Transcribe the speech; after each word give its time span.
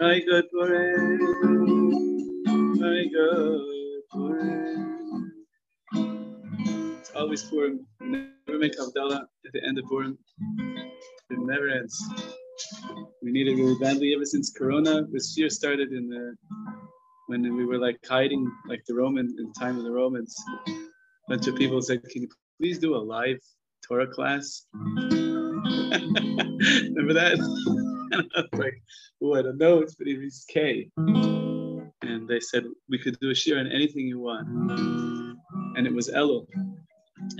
My 0.00 0.20
good 0.20 0.44
Purim, 0.50 1.10
my 2.80 3.04
good 3.12 4.02
Purim. 4.10 5.32
It's 6.98 7.10
always 7.10 7.42
Purim. 7.42 7.86
Never 8.00 8.58
make 8.58 8.78
Havdalah 8.78 9.20
at 9.20 9.52
the 9.52 9.62
end 9.62 9.78
of 9.78 9.84
Purim. 9.84 10.16
It 11.28 11.38
never 11.38 11.68
ends. 11.68 12.02
We 13.22 13.32
need 13.32 13.48
it 13.48 13.56
really 13.56 13.78
badly 13.78 14.14
ever 14.14 14.24
since 14.24 14.50
Corona. 14.50 15.02
This 15.12 15.36
year 15.36 15.50
started 15.50 15.92
in 15.92 16.08
the 16.08 16.34
when 17.26 17.42
we 17.54 17.66
were 17.66 17.78
like 17.78 17.98
hiding, 18.08 18.50
like 18.66 18.82
the 18.86 18.94
Roman 18.94 19.26
in 19.38 19.44
the 19.48 19.54
time 19.60 19.76
of 19.76 19.84
the 19.84 19.92
Romans. 19.92 20.34
A 20.68 20.72
bunch 21.28 21.48
of 21.48 21.56
people 21.56 21.82
said, 21.82 22.02
"Can 22.04 22.22
you 22.22 22.28
please 22.58 22.78
do 22.78 22.94
a 22.94 22.98
live 22.98 23.40
Torah 23.86 24.06
class?" 24.06 24.66
Remember 26.96 27.14
that? 27.14 27.38
was 28.36 28.48
like, 28.52 28.82
"Oh, 29.22 29.34
I 29.34 29.42
don't 29.42 29.58
know. 29.58 29.80
It's 29.80 29.94
pretty 29.94 30.16
risque." 30.16 30.90
And 30.96 32.28
they 32.28 32.40
said 32.40 32.64
we 32.88 32.98
could 32.98 33.18
do 33.20 33.30
a 33.30 33.34
shiur 33.34 33.58
on 33.58 33.66
anything 33.66 34.06
you 34.06 34.20
want, 34.20 34.48
and 35.76 35.86
it 35.86 35.92
was 35.92 36.08
Elul. 36.08 36.46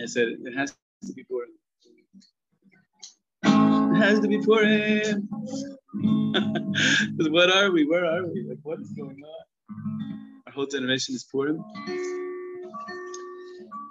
I 0.01 0.07
said 0.07 0.29
it 0.45 0.55
has 0.57 0.75
to 1.07 1.13
be 1.13 1.25
Purim. 1.25 1.51
It 3.45 3.99
has 3.99 4.21
to 4.21 4.29
be 4.29 4.39
Purim. 4.39 5.29
Because 7.17 7.31
what 7.31 7.51
are 7.51 7.71
we? 7.71 7.87
Where 7.87 8.05
are 8.05 8.27
we? 8.27 8.45
Like, 8.47 8.59
what 8.63 8.81
is 8.81 8.93
going 8.93 9.17
on? 9.17 10.43
Our 10.47 10.53
whole 10.53 10.67
generation 10.67 11.15
is 11.15 11.25
Purim. 11.25 11.65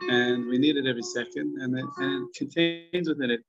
And 0.10 0.48
we 0.48 0.58
need 0.58 0.78
it 0.78 0.86
every 0.86 1.02
second. 1.02 1.62
And 1.62 1.78
it, 1.78 1.86
and 1.98 2.30
it 2.30 2.36
contains 2.36 3.10
within 3.10 3.32
it 3.32 3.42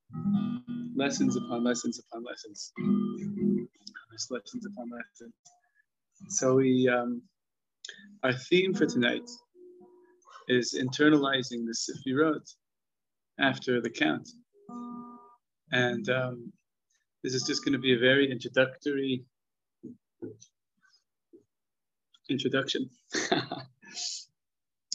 lessons 0.94 1.36
upon 1.36 1.62
lessons 1.62 2.00
upon 2.00 2.24
lessons. 2.24 2.72
Lessons 4.30 4.66
upon 4.66 4.90
lessons. 4.90 5.34
So 6.30 6.54
we, 6.54 6.88
um, 6.88 7.22
our 8.22 8.32
theme 8.32 8.72
for 8.72 8.86
tonight 8.86 9.28
is 10.48 10.74
internalizing 10.74 11.66
the 11.66 11.74
Sifirot 11.74 12.48
after 13.38 13.80
the 13.82 13.90
count. 13.90 14.28
And 15.72 16.08
um, 16.08 16.52
this 17.22 17.34
is 17.34 17.42
just 17.42 17.64
going 17.64 17.74
to 17.74 17.78
be 17.78 17.94
a 17.94 17.98
very 17.98 18.30
introductory 18.30 19.24
introduction. 22.30 22.88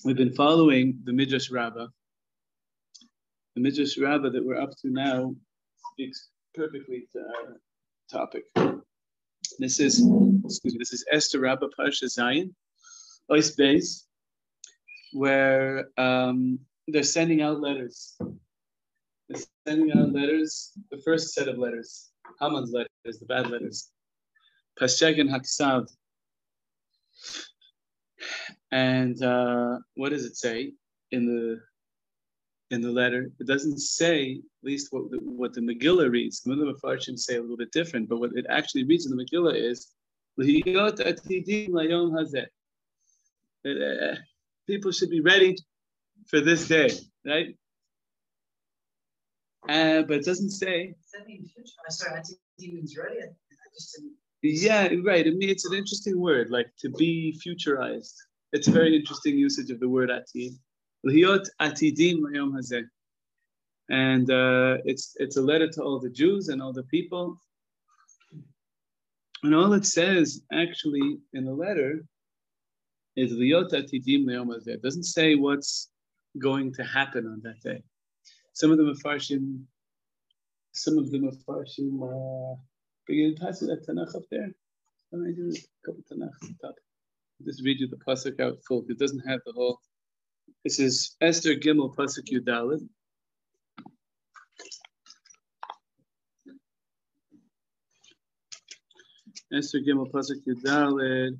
We've 0.03 0.17
been 0.17 0.33
following 0.33 0.99
the 1.03 1.13
Midrash 1.13 1.51
Rabbah. 1.51 1.85
The 3.55 3.61
Midrash 3.61 3.99
Rabbah 3.99 4.29
that 4.31 4.43
we're 4.43 4.59
up 4.59 4.71
to 4.81 4.89
now 4.89 5.35
speaks 5.91 6.29
perfectly 6.55 7.07
to 7.13 7.19
our 7.19 7.57
topic. 8.11 8.45
This 9.59 9.79
is, 9.79 10.03
excuse 10.43 10.73
me, 10.73 10.79
this 10.79 10.91
is 10.91 11.05
Esther 11.11 11.39
Rabbah 11.41 11.67
Parsha 11.77 12.05
Zayin, 12.05 12.51
Ois 13.29 13.55
Beis, 13.55 14.05
where 15.13 15.89
um, 15.99 16.57
they're 16.87 17.03
sending 17.03 17.43
out 17.43 17.59
letters. 17.59 18.17
They're 19.29 19.43
sending 19.67 19.91
out 19.95 20.13
letters, 20.13 20.71
the 20.89 20.97
first 21.05 21.35
set 21.35 21.47
of 21.47 21.59
letters, 21.59 22.09
Haman's 22.39 22.71
letters, 22.71 23.19
the 23.19 23.27
bad 23.27 23.51
letters. 23.51 23.91
Paschek 24.79 25.19
and 25.19 25.29
Haksav, 25.29 25.87
and 28.71 29.21
uh, 29.23 29.77
what 29.95 30.09
does 30.09 30.25
it 30.25 30.37
say 30.37 30.73
in 31.11 31.25
the 31.25 31.59
in 32.73 32.81
the 32.81 32.91
letter? 32.91 33.29
It 33.39 33.47
doesn't 33.47 33.79
say, 33.79 34.33
at 34.33 34.65
least 34.65 34.87
what 34.91 35.11
the, 35.11 35.17
what 35.17 35.53
the 35.53 35.61
Megillah 35.61 36.09
reads. 36.09 36.41
Some 36.41 36.53
of 36.53 36.59
The 36.59 36.65
Megillah 36.65 36.79
Farshim 36.81 37.19
say 37.19 37.35
a 37.35 37.41
little 37.41 37.57
bit 37.57 37.71
different, 37.71 38.07
but 38.07 38.19
what 38.19 38.31
it 38.33 38.45
actually 38.49 38.85
reads 38.85 39.05
in 39.05 39.15
the 39.15 39.23
Megillah 39.23 39.55
is, 39.55 39.89
uh, 43.65 44.15
people 44.67 44.91
should 44.91 45.09
be 45.09 45.19
ready 45.19 45.55
for 46.27 46.39
this 46.39 46.67
day, 46.67 46.89
right? 47.25 47.55
Uh, 49.67 50.01
but 50.03 50.17
it 50.17 50.25
doesn't 50.25 50.49
say. 50.49 50.93
Sorry, 51.89 52.21
demons 52.57 52.97
ready. 52.97 53.17
I 53.21 53.27
just 53.73 53.97
didn't. 53.97 54.13
Yeah, 54.43 54.87
right. 55.03 55.27
I 55.27 55.29
mean, 55.31 55.49
it's 55.49 55.65
an 55.65 55.73
interesting 55.73 56.19
word, 56.19 56.49
like 56.49 56.67
to 56.79 56.89
be 56.89 57.39
futurized. 57.45 58.15
It's 58.53 58.67
a 58.67 58.71
very 58.71 58.95
interesting 58.95 59.37
usage 59.37 59.69
of 59.71 59.79
the 59.79 59.87
word 59.87 60.09
atid. 60.09 60.53
Liot 61.05 61.45
atidim 61.61 62.19
layom 62.21 62.51
hazeh. 62.51 62.83
And 63.89 64.29
uh, 64.29 64.77
it's 64.85 65.15
it's 65.17 65.37
a 65.37 65.41
letter 65.41 65.69
to 65.69 65.81
all 65.81 65.99
the 65.99 66.09
Jews 66.09 66.49
and 66.49 66.61
all 66.61 66.73
the 66.73 66.83
people. 66.83 67.37
And 69.43 69.55
all 69.55 69.73
it 69.73 69.85
says 69.85 70.41
actually 70.51 71.17
in 71.33 71.45
the 71.45 71.53
letter 71.53 72.03
is 73.15 73.31
liot 73.31 73.71
atidim 73.71 74.25
layom 74.25 74.47
hazeh. 74.47 74.75
It 74.75 74.81
doesn't 74.81 75.03
say 75.03 75.35
what's 75.35 75.89
going 76.37 76.73
to 76.73 76.83
happen 76.83 77.27
on 77.27 77.41
that 77.43 77.61
day. 77.61 77.81
Some 78.53 78.71
of 78.71 78.77
them 78.77 78.89
are 78.89 79.01
farshim. 79.05 79.63
Some 80.73 80.97
of 80.97 81.09
them 81.11 81.27
are 81.27 81.37
farshim. 81.47 81.91
Uh, 82.01 82.55
Begin 83.07 83.35
passing 83.35 83.67
that 83.67 83.85
Tanakh 83.85 84.15
up 84.15 84.23
there. 84.29 84.51
Me 85.11 85.33
do 85.33 85.51
a 85.51 85.85
couple 85.85 86.03
Tanakh 86.09 86.31
on 86.43 86.55
top. 86.61 86.75
Just 87.45 87.63
read 87.63 87.79
you 87.79 87.87
the 87.87 87.97
pasuk 87.97 88.39
out 88.39 88.59
full. 88.67 88.85
It 88.89 88.99
doesn't 88.99 89.27
have 89.27 89.39
the 89.45 89.53
whole. 89.53 89.79
This 90.63 90.79
is 90.79 91.15
Esther 91.21 91.55
Gimel 91.55 91.95
pasuk 91.95 92.27
Yudalit. 92.31 92.87
Esther 99.51 99.79
Gimel 99.79 100.11
pasuk 100.11 100.45
Yudalit 100.47 101.37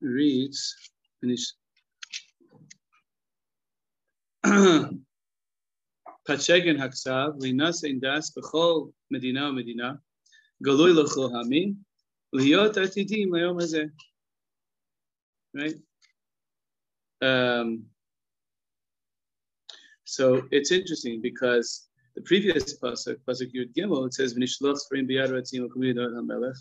reads. 0.00 0.74
Finish. 1.20 1.54
Pachegin 6.28 6.78
haksav 6.78 7.40
linas 7.40 7.82
indas 7.82 8.30
b'chol 8.36 8.92
medina 9.10 9.52
medina 9.52 9.98
Galuy 10.62 10.94
l'chol 10.94 11.32
hamim 11.32 11.76
liyot 12.34 12.74
atidim 12.76 13.30
layom 13.30 13.58
hazeh. 13.60 13.90
Right? 15.54 15.74
Um, 17.22 17.84
so 20.04 20.42
it's 20.50 20.72
interesting 20.72 21.20
because 21.22 21.88
the 22.14 22.22
previous 22.22 22.78
pasuk, 22.78 23.16
pasuk 23.26 23.52
Yud 23.54 23.74
Gimel, 23.74 24.06
it 24.06 24.14
says, 24.14 24.34
"V'nishloch 24.34 24.78
sfrim 24.78 25.08
biyad 25.08 25.30
ratzim 25.30 25.66
dot 25.94 26.10
hamelech 26.10 26.58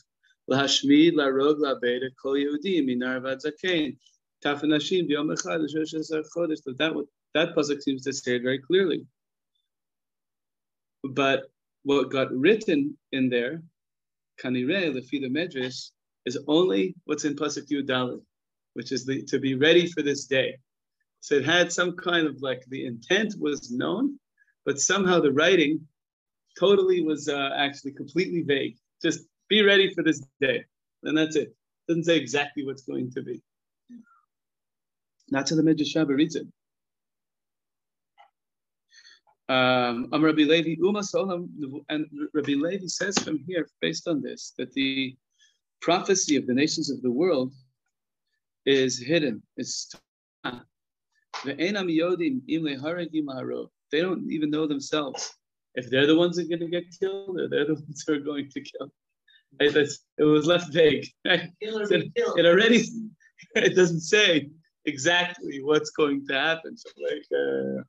lahashmid 0.50 1.14
larog 1.14 1.60
labed 1.60 2.16
kol 2.22 2.34
Yehudim 2.34 2.86
minar 2.86 3.20
vad 3.20 3.40
zakein 3.40 3.98
tafanashim 4.44 5.10
b'yom 5.10 5.36
echad 5.36 5.60
l'shosh 5.62 5.94
chodesh." 6.36 6.64
That 6.78 6.94
that 7.34 7.56
pasuk 7.56 7.82
seems 7.82 8.04
to 8.04 8.14
say 8.14 8.40
very 8.40 8.60
clearly. 8.60 9.06
But 11.04 11.44
what 11.84 12.10
got 12.10 12.32
written 12.32 12.98
in 13.12 13.30
there 13.30 13.62
kanire 14.40 14.94
lefi 14.94 15.22
the 15.22 15.30
medrash 15.30 15.92
is 16.26 16.38
only 16.48 16.96
what's 17.06 17.26
in 17.26 17.36
pasuk 17.36 17.68
Yud 17.70 18.22
which 18.74 18.92
is 18.92 19.06
the, 19.06 19.24
to 19.24 19.40
be 19.40 19.56
ready 19.56 19.88
for 19.88 20.02
this 20.02 20.26
day. 20.26 20.58
So 21.22 21.36
it 21.36 21.46
had 21.46 21.72
some 21.72 21.96
kind 21.96 22.28
of 22.28 22.42
like 22.42 22.64
the 22.68 22.86
intent 22.86 23.36
was 23.40 23.72
known, 23.72 24.20
but 24.66 24.80
somehow 24.80 25.20
the 25.20 25.32
writing 25.32 25.88
totally 26.60 27.02
was 27.02 27.28
uh, 27.28 27.52
actually 27.56 27.94
completely 27.94 28.42
vague. 28.42 28.78
Just 29.02 29.22
be 29.50 29.62
ready 29.62 29.94
for 29.94 30.04
this 30.04 30.22
day, 30.42 30.66
and 31.04 31.18
that's 31.18 31.36
it. 31.36 31.56
Doesn't 31.88 32.06
say 32.06 32.18
exactly 32.18 32.66
what's 32.66 32.84
going 32.84 33.12
to 33.12 33.22
be. 33.22 33.42
Not 35.30 35.48
to 35.48 35.56
the 35.56 35.64
Midrash 35.64 35.96
Rabbah 35.96 36.14
reads 36.14 36.36
it. 36.36 36.48
Um, 39.50 40.10
Rabbi 40.12 40.44
Levi 40.44 40.76
and 41.90 42.08
Rabbi 42.34 42.54
Levi 42.54 42.88
says 42.88 43.18
from 43.20 43.44
here, 43.48 43.68
based 43.82 44.08
on 44.08 44.22
this, 44.22 44.54
that 44.58 44.72
the 44.74 45.16
prophecy 45.82 46.38
of 46.38 46.48
the 46.48 46.54
nations 46.54 46.90
of 46.90 47.02
the 47.02 47.12
world 47.12 47.54
is 48.66 49.00
hidden. 49.00 49.42
It's 49.58 49.94
they 53.92 54.02
don't 54.02 54.32
even 54.32 54.50
know 54.50 54.68
themselves 54.68 55.32
if 55.76 55.90
they're 55.90 56.08
the 56.08 56.18
ones 56.18 56.36
that 56.36 56.46
are 56.46 56.58
going 56.58 56.60
to 56.60 56.68
get 56.68 56.86
killed 57.00 57.40
or 57.40 57.48
they're 57.48 57.66
the 57.66 57.74
ones 57.88 58.04
who 58.06 58.14
are 58.14 58.20
going 58.20 58.50
to 58.50 58.62
kill. 58.62 58.92
Right? 59.60 59.76
it 59.76 60.24
was 60.24 60.48
left 60.48 60.74
vague. 60.74 61.08
Right? 61.26 61.50
It, 61.60 62.12
it, 62.16 62.46
already 62.46 62.84
it 63.56 63.76
doesn't 63.76 64.02
say 64.02 64.50
exactly 64.86 65.62
what's 65.64 65.92
going 65.92 66.26
to 66.28 66.34
happen. 66.34 66.78
So 66.78 66.90
like. 67.02 67.26
Uh, 67.32 67.84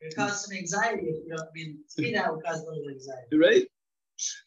it 0.00 0.14
causes 0.14 0.44
some 0.44 0.56
anxiety. 0.56 1.06
You 1.06 1.28
know, 1.28 1.42
I 1.42 1.46
mean, 1.54 1.78
to 1.96 2.02
me 2.02 2.12
that 2.12 2.32
would 2.32 2.44
cause 2.44 2.60
a 2.60 2.66
little 2.66 2.88
anxiety. 2.90 3.36
Right? 3.36 3.66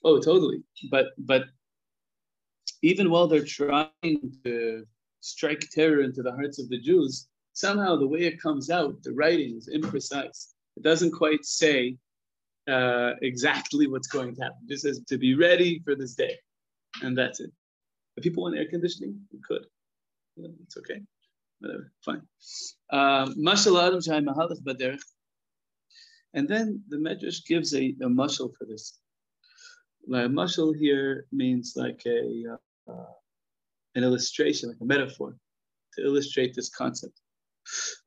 Oh, 0.03 0.19
totally. 0.19 0.63
But 0.91 1.07
but 1.18 1.44
even 2.81 3.10
while 3.10 3.28
they're 3.28 3.44
trying 3.46 4.31
to 4.44 4.86
strike 5.22 5.68
terror 5.72 6.02
into 6.02 6.22
the 6.22 6.31
hearts 6.31 6.60
of 6.60 6.70
the 6.70 6.80
Jews, 6.80 7.28
somehow 7.54 7.98
the 7.98 8.08
way 8.08 8.22
it 8.22 8.42
comes 8.42 8.70
out, 8.70 9.02
the 9.04 9.14
writing 9.14 9.58
is 9.58 9.70
imprecise. 9.74 10.54
It 10.78 10.84
doesn't 10.84 11.12
quite 11.12 11.44
say 11.44 11.98
uh, 12.70 13.14
exactly 13.22 13.88
what's 13.88 14.08
going 14.08 14.36
to 14.36 14.42
happen. 14.42 14.60
It 14.66 14.70
just 14.70 14.84
says 14.84 15.02
to 15.08 15.18
be 15.18 15.36
ready 15.36 15.81
for 15.84 15.96
this 15.96 16.16
day, 16.16 16.36
and 17.02 17.18
that's 17.18 17.40
it. 17.40 17.52
If 18.16 18.24
people 18.24 18.44
want 18.44 18.58
air 18.58 18.68
conditioning, 18.70 19.20
we 19.32 19.40
could. 19.48 19.66
it's 20.38 20.78
okay. 20.78 21.02
Whatever, 21.60 21.92
fine. 22.06 22.22
Um, 22.92 23.36
and 26.34 26.48
then 26.48 26.84
the 26.88 26.98
Medrash 26.98 27.46
gives 27.46 27.74
a, 27.74 27.96
a 28.02 28.08
mushal 28.08 28.54
for 28.58 28.66
this. 28.66 29.00
Like 30.08 30.25
a 30.25 30.30
mushal 30.30 30.75
here 30.75 31.25
means 31.32 31.74
like 31.75 32.02
a 32.06 32.54
uh, 32.54 32.58
an 33.95 34.03
illustration, 34.03 34.69
like 34.69 34.81
a 34.81 34.86
metaphor, 34.86 35.36
to 35.95 36.06
illustrate 36.06 36.53
this 36.53 36.69
concept. 36.69 37.19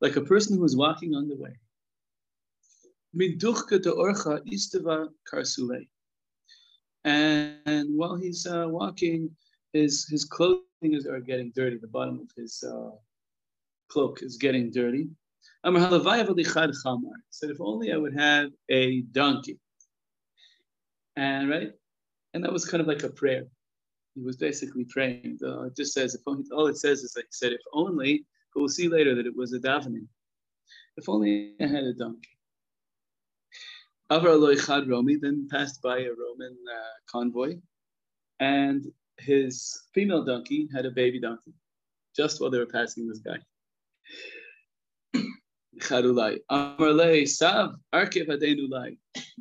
Like 0.01 0.15
a 0.15 0.21
person 0.21 0.57
who 0.57 0.65
is 0.65 0.75
walking 0.75 1.15
on 1.15 1.27
the 1.27 1.35
way. 1.35 1.55
And 7.05 7.97
while 7.97 8.15
he's 8.15 8.47
uh, 8.47 8.65
walking, 8.67 9.29
his 9.73 10.07
his 10.09 10.25
clothing 10.25 10.63
is 10.81 11.05
are 11.05 11.19
getting 11.19 11.51
dirty. 11.55 11.77
The 11.77 11.87
bottom 11.87 12.19
of 12.19 12.29
his 12.35 12.63
uh, 12.63 12.91
cloak 13.89 14.21
is 14.23 14.37
getting 14.37 14.71
dirty. 14.71 15.09
Said, 17.29 17.49
if 17.49 17.61
only 17.61 17.91
I 17.91 17.97
would 17.97 18.13
have 18.13 18.51
a 18.69 19.01
donkey. 19.01 19.59
And 21.15 21.49
right, 21.49 21.71
and 22.33 22.43
that 22.43 22.51
was 22.51 22.65
kind 22.65 22.81
of 22.81 22.87
like 22.87 23.03
a 23.03 23.09
prayer. 23.09 23.45
He 24.15 24.21
was 24.21 24.37
basically 24.37 24.85
praying. 24.85 25.39
It 25.41 25.75
just 25.75 25.93
says, 25.93 26.13
if 26.15 26.21
only, 26.27 26.45
all 26.51 26.67
it 26.67 26.77
says 26.77 27.01
is 27.03 27.13
like 27.15 27.25
he 27.25 27.31
said, 27.31 27.51
if 27.51 27.61
only, 27.73 28.25
but 28.53 28.59
we'll 28.61 28.69
see 28.69 28.87
later 28.87 29.15
that 29.15 29.25
it 29.25 29.35
was 29.35 29.53
a 29.53 29.59
davening. 29.59 30.07
If 30.97 31.09
only 31.09 31.53
I 31.59 31.65
had 31.65 31.83
a 31.83 31.93
donkey. 31.93 32.37
Avar 34.09 34.55
Chad 34.55 34.87
Romi 34.87 35.15
then 35.15 35.47
passed 35.49 35.81
by 35.81 35.99
a 35.99 36.09
Roman 36.09 36.55
uh, 36.71 36.93
convoy, 37.11 37.57
and 38.39 38.85
his 39.17 39.83
female 39.93 40.23
donkey 40.23 40.67
had 40.73 40.85
a 40.85 40.91
baby 40.91 41.19
donkey 41.19 41.53
just 42.15 42.39
while 42.39 42.51
they 42.51 42.59
were 42.59 42.65
passing 42.65 43.07
this 43.07 43.19
guy. 43.19 43.37
Charulai. 45.79 46.39
Amarle 46.51 47.27
Sav 47.27 47.75
Arkev 47.93 48.27
Adenulai. 48.27 48.97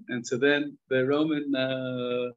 And 0.08 0.26
so 0.26 0.38
then 0.38 0.78
the 0.88 1.06
Roman, 1.06 1.54
uh, 1.54 2.32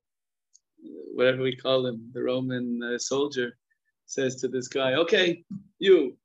whatever 1.14 1.42
we 1.42 1.56
call 1.56 1.86
him, 1.86 2.10
the 2.14 2.24
Roman 2.24 2.82
uh, 2.84 2.98
soldier 2.98 3.58
says 4.06 4.36
to 4.38 4.48
this 4.48 4.68
guy, 4.68 4.94
okay, 4.94 5.44
you 5.80 6.18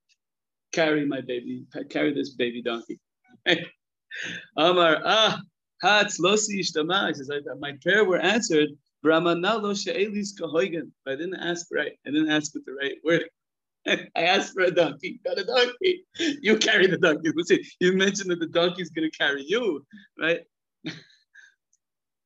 carry 0.73 1.05
my 1.07 1.21
baby, 1.21 1.65
carry 1.89 2.13
this 2.13 2.31
baby 2.31 2.63
donkey. 2.63 2.99
Amar, 4.57 5.01
ah, 5.05 5.41
Hatz 5.83 6.21
Losi 6.21 6.61
Ishtama. 6.61 7.09
He 7.09 7.15
says, 7.15 7.31
my 7.59 7.73
prayer 7.83 8.05
were 8.05 8.19
answered. 8.19 8.71
Brahmanalo 9.05 9.75
She'elis 9.75 10.39
Kahoigan. 10.39 10.91
I 11.07 11.13
didn't 11.13 11.41
ask 11.41 11.67
right. 11.73 11.93
I 12.07 12.11
didn't 12.11 12.31
ask 12.31 12.53
with 12.55 12.67
the 12.67 12.75
right 12.75 12.97
word. 13.05 13.25
I 14.15 14.23
asked 14.23 14.53
for 14.53 14.63
a 14.63 14.71
donkey, 14.71 15.21
got 15.25 15.39
a 15.39 15.45
donkey. 15.45 16.05
You 16.19 16.59
carry 16.59 16.87
the 16.87 16.99
donkey. 16.99 17.31
You 17.81 17.95
mentioned 17.95 18.31
that 18.31 18.41
the 18.41 18.47
donkey 18.47 18.83
is 18.83 18.91
going 18.91 19.11
to 19.11 19.17
carry 19.17 19.43
you, 19.47 19.85
right? 20.19 20.41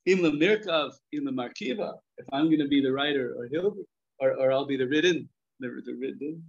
Imla 0.09 0.33
Mirkov, 0.39 0.93
Imla 1.15 1.31
Markiva. 1.31 1.95
If 2.19 2.27
I'm 2.33 2.47
going 2.47 2.59
to 2.59 2.69
be 2.69 2.81
the 2.81 2.93
writer 2.93 3.35
or 3.39 3.47
he'll, 3.51 3.75
or, 4.21 4.33
or 4.35 4.53
I'll 4.53 4.67
be 4.67 4.77
the 4.77 4.87
ridden, 4.87 5.29
the, 5.61 5.69
the 5.85 5.95
ridden, 5.95 6.43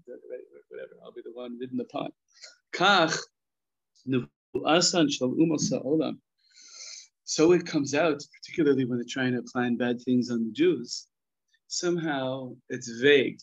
whatever. 0.69 0.97
I'll 1.03 1.11
be 1.11 1.21
the 1.23 1.31
one 1.31 1.57
ridden 1.59 1.79
upon. 1.79 2.09
Kach, 2.73 3.17
Asan. 4.65 5.09
So 7.23 7.51
it 7.53 7.65
comes 7.65 7.93
out, 7.95 8.21
particularly 8.41 8.85
when 8.85 8.99
they're 8.99 9.07
trying 9.09 9.33
to 9.33 9.41
plan 9.41 9.77
bad 9.77 10.01
things 10.01 10.29
on 10.29 10.45
the 10.45 10.51
Jews. 10.51 11.07
Somehow 11.67 12.55
it's 12.69 12.89
vague 12.99 13.39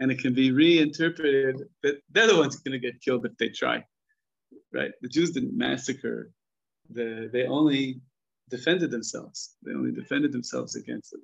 and 0.00 0.10
it 0.10 0.18
can 0.18 0.34
be 0.34 0.50
reinterpreted 0.50 1.62
that 1.82 2.00
they're 2.10 2.26
the 2.26 2.36
ones 2.36 2.56
going 2.56 2.78
to 2.78 2.78
get 2.78 3.00
killed 3.00 3.24
if 3.24 3.36
they 3.38 3.48
try. 3.48 3.84
Right? 4.72 4.92
The 5.00 5.08
Jews 5.08 5.30
didn't 5.30 5.56
massacre. 5.56 6.32
The, 6.90 7.30
they 7.32 7.46
only 7.46 8.00
defended 8.50 8.90
themselves. 8.90 9.56
They 9.64 9.72
only 9.72 9.92
defended 9.92 10.32
themselves 10.32 10.76
against 10.76 11.14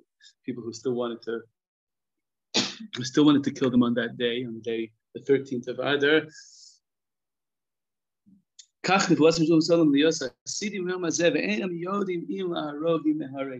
people 0.45 0.63
who 0.63 0.73
still 0.73 0.93
wanted 0.93 1.21
to 1.23 1.41
who 2.95 3.03
still 3.03 3.25
wanted 3.25 3.43
to 3.43 3.51
kill 3.51 3.69
them 3.69 3.83
on 3.83 3.93
that 3.95 4.17
day, 4.17 4.45
on 4.45 4.53
the 4.53 4.61
day 4.61 4.91
the 5.13 5.21
13th 5.21 5.67
of 5.67 5.79
Adar. 5.79 6.27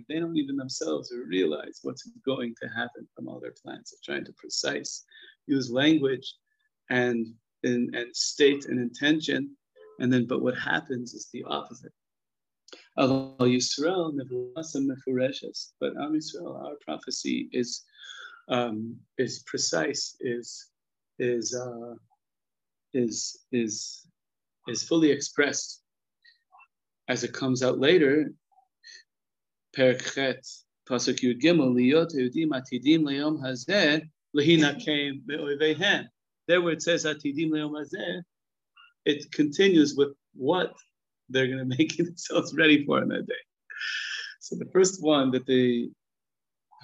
They 0.07 0.19
don't 0.19 0.37
even 0.37 0.57
themselves 0.57 1.13
realize 1.27 1.79
what's 1.81 2.09
going 2.25 2.55
to 2.61 2.67
happen 2.69 3.07
from 3.13 3.27
all 3.27 3.39
their 3.39 3.53
plans 3.61 3.91
of 3.93 4.01
trying 4.03 4.23
to 4.25 4.33
precise, 4.37 5.03
use 5.47 5.69
language 5.69 6.33
and, 6.89 7.27
and, 7.63 7.93
and 7.93 8.15
state 8.15 8.65
an 8.65 8.79
intention. 8.79 9.57
And 9.99 10.13
then, 10.13 10.27
but 10.27 10.41
what 10.41 10.57
happens 10.57 11.13
is 11.13 11.27
the 11.33 11.43
opposite. 11.43 11.91
But 12.97 13.11
Am 13.11 13.37
Yisrael, 13.39 14.11
our 16.65 16.75
prophecy 16.81 17.47
is 17.51 17.85
um, 18.49 18.97
is 19.19 19.43
precise, 19.45 20.15
is 20.19 20.71
is 21.19 21.53
uh, 21.53 21.93
is 22.95 23.45
is 23.51 24.07
is 24.67 24.81
fully 24.83 25.11
expressed 25.11 25.83
as 27.07 27.23
it 27.23 27.33
comes 27.33 27.61
out 27.61 27.77
later. 27.79 28.31
Pasuk 29.75 31.19
yud 31.21 31.39
gimel 31.39 31.75
liyot 31.75 32.15
atidim 32.15 33.03
le'yom 33.03 33.39
hazeh. 33.39 34.01
There 36.47 36.61
where 36.61 36.73
it 36.73 36.81
says 36.81 37.05
atidim 37.05 37.51
le'yom 37.51 37.73
hazeh, 37.79 38.23
it 39.05 39.31
continues 39.31 39.95
with 39.95 40.15
what 40.33 40.73
they're 41.29 41.47
going 41.47 41.57
to 41.69 41.77
make 41.77 41.97
themselves 41.97 42.55
ready 42.55 42.85
for 42.85 43.01
on 43.01 43.09
that 43.09 43.27
day. 43.27 43.33
So 44.39 44.55
the 44.55 44.69
first 44.73 45.03
one 45.03 45.31
that 45.31 45.45
the 45.45 45.89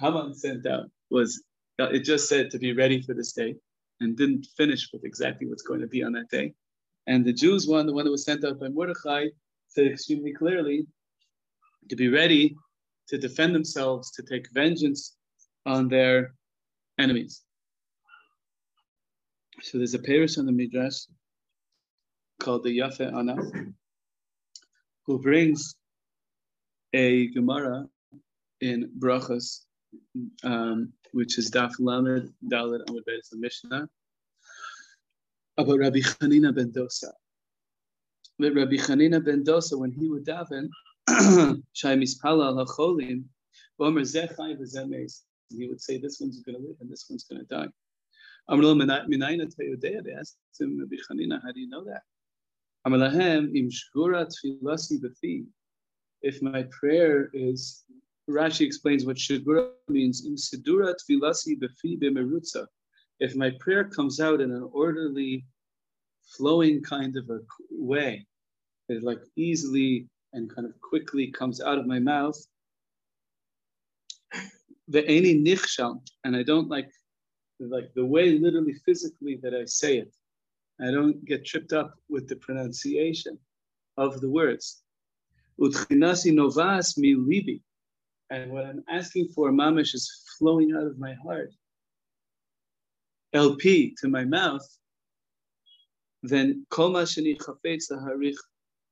Haman 0.00 0.34
sent 0.34 0.66
out 0.66 0.90
was 1.10 1.42
it 1.78 2.00
just 2.00 2.28
said 2.28 2.50
to 2.50 2.58
be 2.58 2.72
ready 2.72 3.02
for 3.02 3.14
this 3.14 3.32
day 3.32 3.54
and 4.00 4.16
didn't 4.16 4.46
finish 4.56 4.90
with 4.92 5.04
exactly 5.04 5.46
what's 5.46 5.62
going 5.62 5.80
to 5.80 5.86
be 5.86 6.02
on 6.02 6.12
that 6.12 6.28
day. 6.30 6.52
And 7.06 7.24
the 7.24 7.32
Jews 7.32 7.66
one, 7.66 7.86
the 7.86 7.92
one 7.92 8.04
that 8.04 8.10
was 8.10 8.24
sent 8.24 8.44
out 8.44 8.60
by 8.60 8.68
Mordechai, 8.68 9.26
said 9.68 9.86
extremely 9.86 10.32
clearly 10.32 10.86
to 11.88 11.96
be 11.96 12.08
ready 12.08 12.56
to 13.08 13.18
defend 13.18 13.54
themselves, 13.54 14.10
to 14.12 14.22
take 14.22 14.46
vengeance 14.52 15.16
on 15.66 15.88
their 15.88 16.34
enemies. 16.98 17.42
So 19.62 19.78
there's 19.78 19.94
a 19.94 19.98
parish 19.98 20.38
on 20.38 20.46
the 20.46 20.52
Midrash 20.52 21.04
called 22.40 22.64
the 22.64 22.78
Yafe 22.78 23.12
Anaf, 23.12 23.74
who 25.06 25.18
brings 25.18 25.74
a 26.94 27.28
Gemara 27.28 27.86
in 28.60 28.90
Brachas, 28.98 29.60
um, 30.42 30.92
which 31.12 31.38
is 31.38 31.50
Daf 31.50 31.72
Lamed 31.78 32.32
Dalet 32.50 32.84
Amud 32.86 33.02
Beis 33.08 33.28
Mishnah, 33.32 33.88
about 35.58 35.78
Rabbi 35.78 35.98
Chanina 35.98 36.54
ben 36.54 36.72
Dosa. 36.72 37.12
That 38.38 38.54
Rabbi 38.54 38.76
Chanina 38.76 39.24
ben 39.24 39.44
Dosa, 39.44 39.78
when 39.78 39.92
he 39.92 40.08
would 40.08 40.24
daven, 40.24 40.68
Shai 41.72 41.94
Mispala 41.96 42.46
al 42.46 42.66
Hacholim, 42.66 43.24
Bomer 43.78 44.02
Zechai 44.02 44.56
v'Zemes, 44.58 45.22
he 45.50 45.68
would 45.68 45.80
say, 45.80 45.98
this 45.98 46.18
one's 46.20 46.40
going 46.40 46.56
to 46.56 46.66
live 46.66 46.76
and 46.80 46.90
this 46.90 47.06
one's 47.08 47.24
going 47.24 47.40
to 47.40 47.46
die. 47.46 47.68
Amrlo 48.50 48.74
Minayna 48.74 49.52
Teyodea, 49.54 50.02
they 50.02 50.12
asked 50.12 50.36
him, 50.58 50.78
Rabbi 50.78 50.96
Chanina, 51.08 51.40
how 51.42 51.52
do 51.52 51.60
you 51.60 51.68
know 51.68 51.84
that? 51.84 52.02
If 56.22 56.42
my 56.42 56.62
prayer 56.70 57.30
is, 57.32 57.84
Rashi 58.30 58.60
explains 58.60 59.04
what 59.04 59.16
shgura 59.16 59.70
means, 59.88 60.26
im 60.26 60.36
sidura 60.36 60.94
tfilasi 60.94 61.58
b'fi 61.58 61.98
b'merutza 62.00 62.66
if 63.20 63.36
my 63.36 63.50
prayer 63.60 63.84
comes 63.84 64.20
out 64.20 64.40
in 64.40 64.50
an 64.50 64.68
orderly, 64.72 65.44
flowing 66.36 66.82
kind 66.82 67.16
of 67.16 67.30
a 67.30 67.40
way, 67.70 68.26
it 68.88 69.02
like 69.02 69.20
easily 69.36 70.08
and 70.32 70.52
kind 70.54 70.66
of 70.66 70.78
quickly 70.80 71.30
comes 71.30 71.60
out 71.60 71.78
of 71.78 71.86
my 71.86 71.98
mouth, 71.98 72.36
the 74.88 75.06
any 75.06 75.34
nichsham, 75.42 76.00
and 76.24 76.34
I 76.36 76.42
don't 76.42 76.68
like 76.68 76.90
like 77.60 77.94
the 77.94 78.04
way 78.04 78.36
literally 78.38 78.74
physically 78.84 79.38
that 79.42 79.54
I 79.54 79.64
say 79.64 79.98
it. 79.98 80.12
I 80.80 80.90
don't 80.90 81.24
get 81.24 81.44
tripped 81.44 81.72
up 81.72 81.94
with 82.08 82.28
the 82.28 82.36
pronunciation 82.36 83.38
of 83.96 84.20
the 84.20 84.28
words. 84.28 84.82
Utchinasi 85.60 86.34
novas 86.34 86.98
mi 86.98 87.14
libi. 87.14 87.60
And 88.30 88.50
what 88.50 88.64
I'm 88.64 88.82
asking 88.88 89.28
for, 89.28 89.52
mamish, 89.52 89.94
is 89.94 90.10
flowing 90.38 90.74
out 90.74 90.86
of 90.86 90.98
my 90.98 91.14
heart. 91.14 91.52
LP 93.32 93.94
to 94.00 94.08
my 94.08 94.24
mouth, 94.24 94.66
then 96.22 96.66
kol 96.70 96.92
shani 96.94 97.36
chafetz 97.36 97.90
harich, 97.90 98.36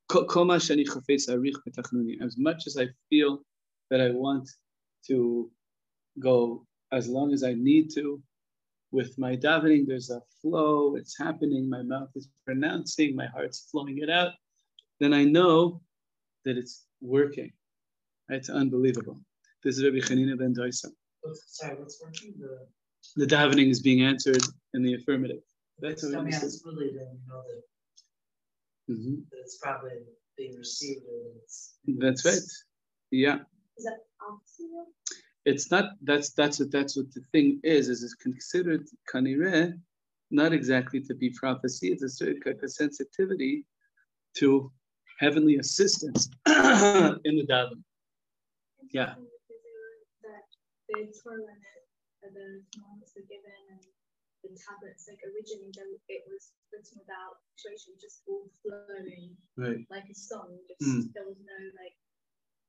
kol 0.08 0.26
shani 0.26 0.86
harich. 0.86 2.22
As 2.22 2.36
much 2.38 2.66
as 2.66 2.76
I 2.76 2.88
feel 3.08 3.42
that 3.90 4.00
I 4.00 4.10
want 4.10 4.48
to 5.08 5.50
go 6.18 6.66
as 6.92 7.08
long 7.08 7.32
as 7.32 7.42
I 7.42 7.54
need 7.54 7.90
to, 7.94 8.22
with 8.92 9.18
my 9.18 9.34
davening, 9.34 9.86
there's 9.86 10.10
a 10.10 10.20
flow, 10.40 10.96
it's 10.96 11.18
happening, 11.18 11.68
my 11.68 11.82
mouth 11.82 12.10
is 12.14 12.28
pronouncing, 12.44 13.16
my 13.16 13.26
heart's 13.26 13.68
flowing 13.70 13.98
it 13.98 14.10
out, 14.10 14.32
then 15.00 15.14
I 15.14 15.24
know 15.24 15.80
that 16.44 16.58
it's 16.58 16.84
working. 17.00 17.50
It's 18.28 18.50
unbelievable. 18.50 19.18
This 19.64 19.78
is 19.78 19.84
Rabbi 19.84 19.98
Chanina 19.98 20.38
ben 20.38 20.54
Doisa. 20.54 20.88
Sorry, 21.46 21.74
what's 21.76 22.00
working? 22.02 22.34
The, 22.38 22.66
the 23.16 23.26
davening 23.26 23.70
is 23.70 23.80
being 23.80 24.02
answered 24.02 24.42
in 24.74 24.82
the 24.82 24.94
affirmative. 24.94 25.42
That's 25.80 26.04
what 26.04 26.14
I'm 26.14 26.30
saying. 26.30 26.52
really 26.64 26.90
then 26.96 27.08
you 27.12 27.28
know 27.28 27.42
that, 27.48 28.94
mm-hmm. 28.94 29.14
that 29.30 29.38
it's 29.40 29.58
probably 29.58 29.90
being 30.36 30.54
received. 30.56 31.02
It's, 31.42 31.78
That's 31.86 32.24
right. 32.24 32.38
Yeah. 33.10 33.38
Is 33.78 33.84
that 33.84 33.98
it's 35.44 35.70
not 35.70 35.92
that's 36.02 36.30
that's 36.30 36.60
what 36.60 36.70
that's 36.70 36.96
what 36.96 37.12
the 37.12 37.22
thing 37.32 37.60
is 37.64 37.88
is 37.88 38.02
it's 38.02 38.14
considered 38.14 38.86
kanire 39.12 39.78
not 40.30 40.52
exactly 40.52 41.00
to 41.00 41.14
be 41.14 41.30
prophecy 41.30 41.88
it's 41.88 42.02
a 42.02 42.08
certain 42.08 42.40
kind 42.40 42.58
of 42.62 42.72
sensitivity 42.72 43.64
to 44.34 44.70
heavenly 45.18 45.56
assistance 45.56 46.28
in 46.46 47.34
the 47.36 47.46
daven 47.48 47.82
yeah 48.92 49.14
That 50.22 50.46
the 50.88 51.12
Torah 51.22 51.56
and 52.22 52.34
the 52.34 52.62
commandments 52.72 53.12
were 53.16 53.26
given 53.26 53.50
and 53.70 53.82
the 54.42 54.58
tablets, 54.58 55.06
like 55.06 55.22
originally 55.22 55.70
it 56.10 56.22
was 56.26 56.50
written 56.74 56.98
without 56.98 57.38
punctuation, 57.46 57.94
just 58.02 58.26
all 58.26 58.50
flowing 58.58 59.38
right. 59.54 59.86
like 59.90 60.06
a 60.10 60.14
song. 60.14 60.58
Just 60.66 60.82
mm. 60.82 61.06
there 61.14 61.26
was 61.26 61.38
no 61.38 61.58
like 61.78 61.94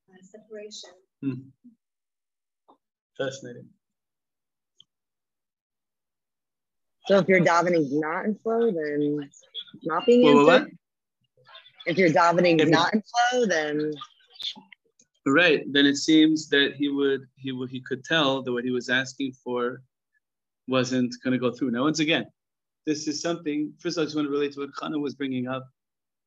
uh, 0.10 0.22
separation. 0.22 0.94
Mm. 1.26 1.50
Fascinating. 3.18 3.68
So 7.06 7.18
if 7.18 7.28
your 7.28 7.42
davening 7.42 7.76
is 7.76 7.94
not 7.94 8.26
in 8.26 8.36
flow, 8.36 8.72
then 8.72 9.30
it's 9.74 9.86
not 9.86 10.06
being 10.06 10.26
answered. 10.26 10.38
What, 10.38 10.62
what? 10.62 10.68
If 11.86 11.98
your 11.98 12.10
davening 12.10 12.62
is 12.62 12.70
not 12.70 12.94
in 12.94 13.04
flow, 13.32 13.46
then 13.46 13.94
right. 15.26 15.64
Then 15.72 15.86
it 15.86 15.98
seems 15.98 16.48
that 16.50 16.76
he 16.78 16.88
would 16.88 17.22
he 17.36 17.52
would 17.52 17.70
he 17.70 17.82
could 17.82 18.06
tell 18.06 18.42
that 18.42 18.52
what 18.52 18.64
he 18.64 18.72
was 18.72 18.90
asking 18.90 19.34
for 19.44 19.82
wasn't 20.68 21.14
going 21.24 21.34
to 21.34 21.38
go 21.38 21.52
through. 21.52 21.72
Now, 21.72 21.84
once 21.84 22.00
again, 22.00 22.26
this 22.86 23.08
is 23.08 23.22
something. 23.22 23.74
First, 23.80 23.98
I 23.98 24.04
just 24.04 24.16
want 24.16 24.28
to 24.28 24.32
relate 24.32 24.54
to 24.54 24.62
what 24.62 24.72
Chana 24.72 25.00
was 25.00 25.14
bringing 25.14 25.48
up 25.48 25.68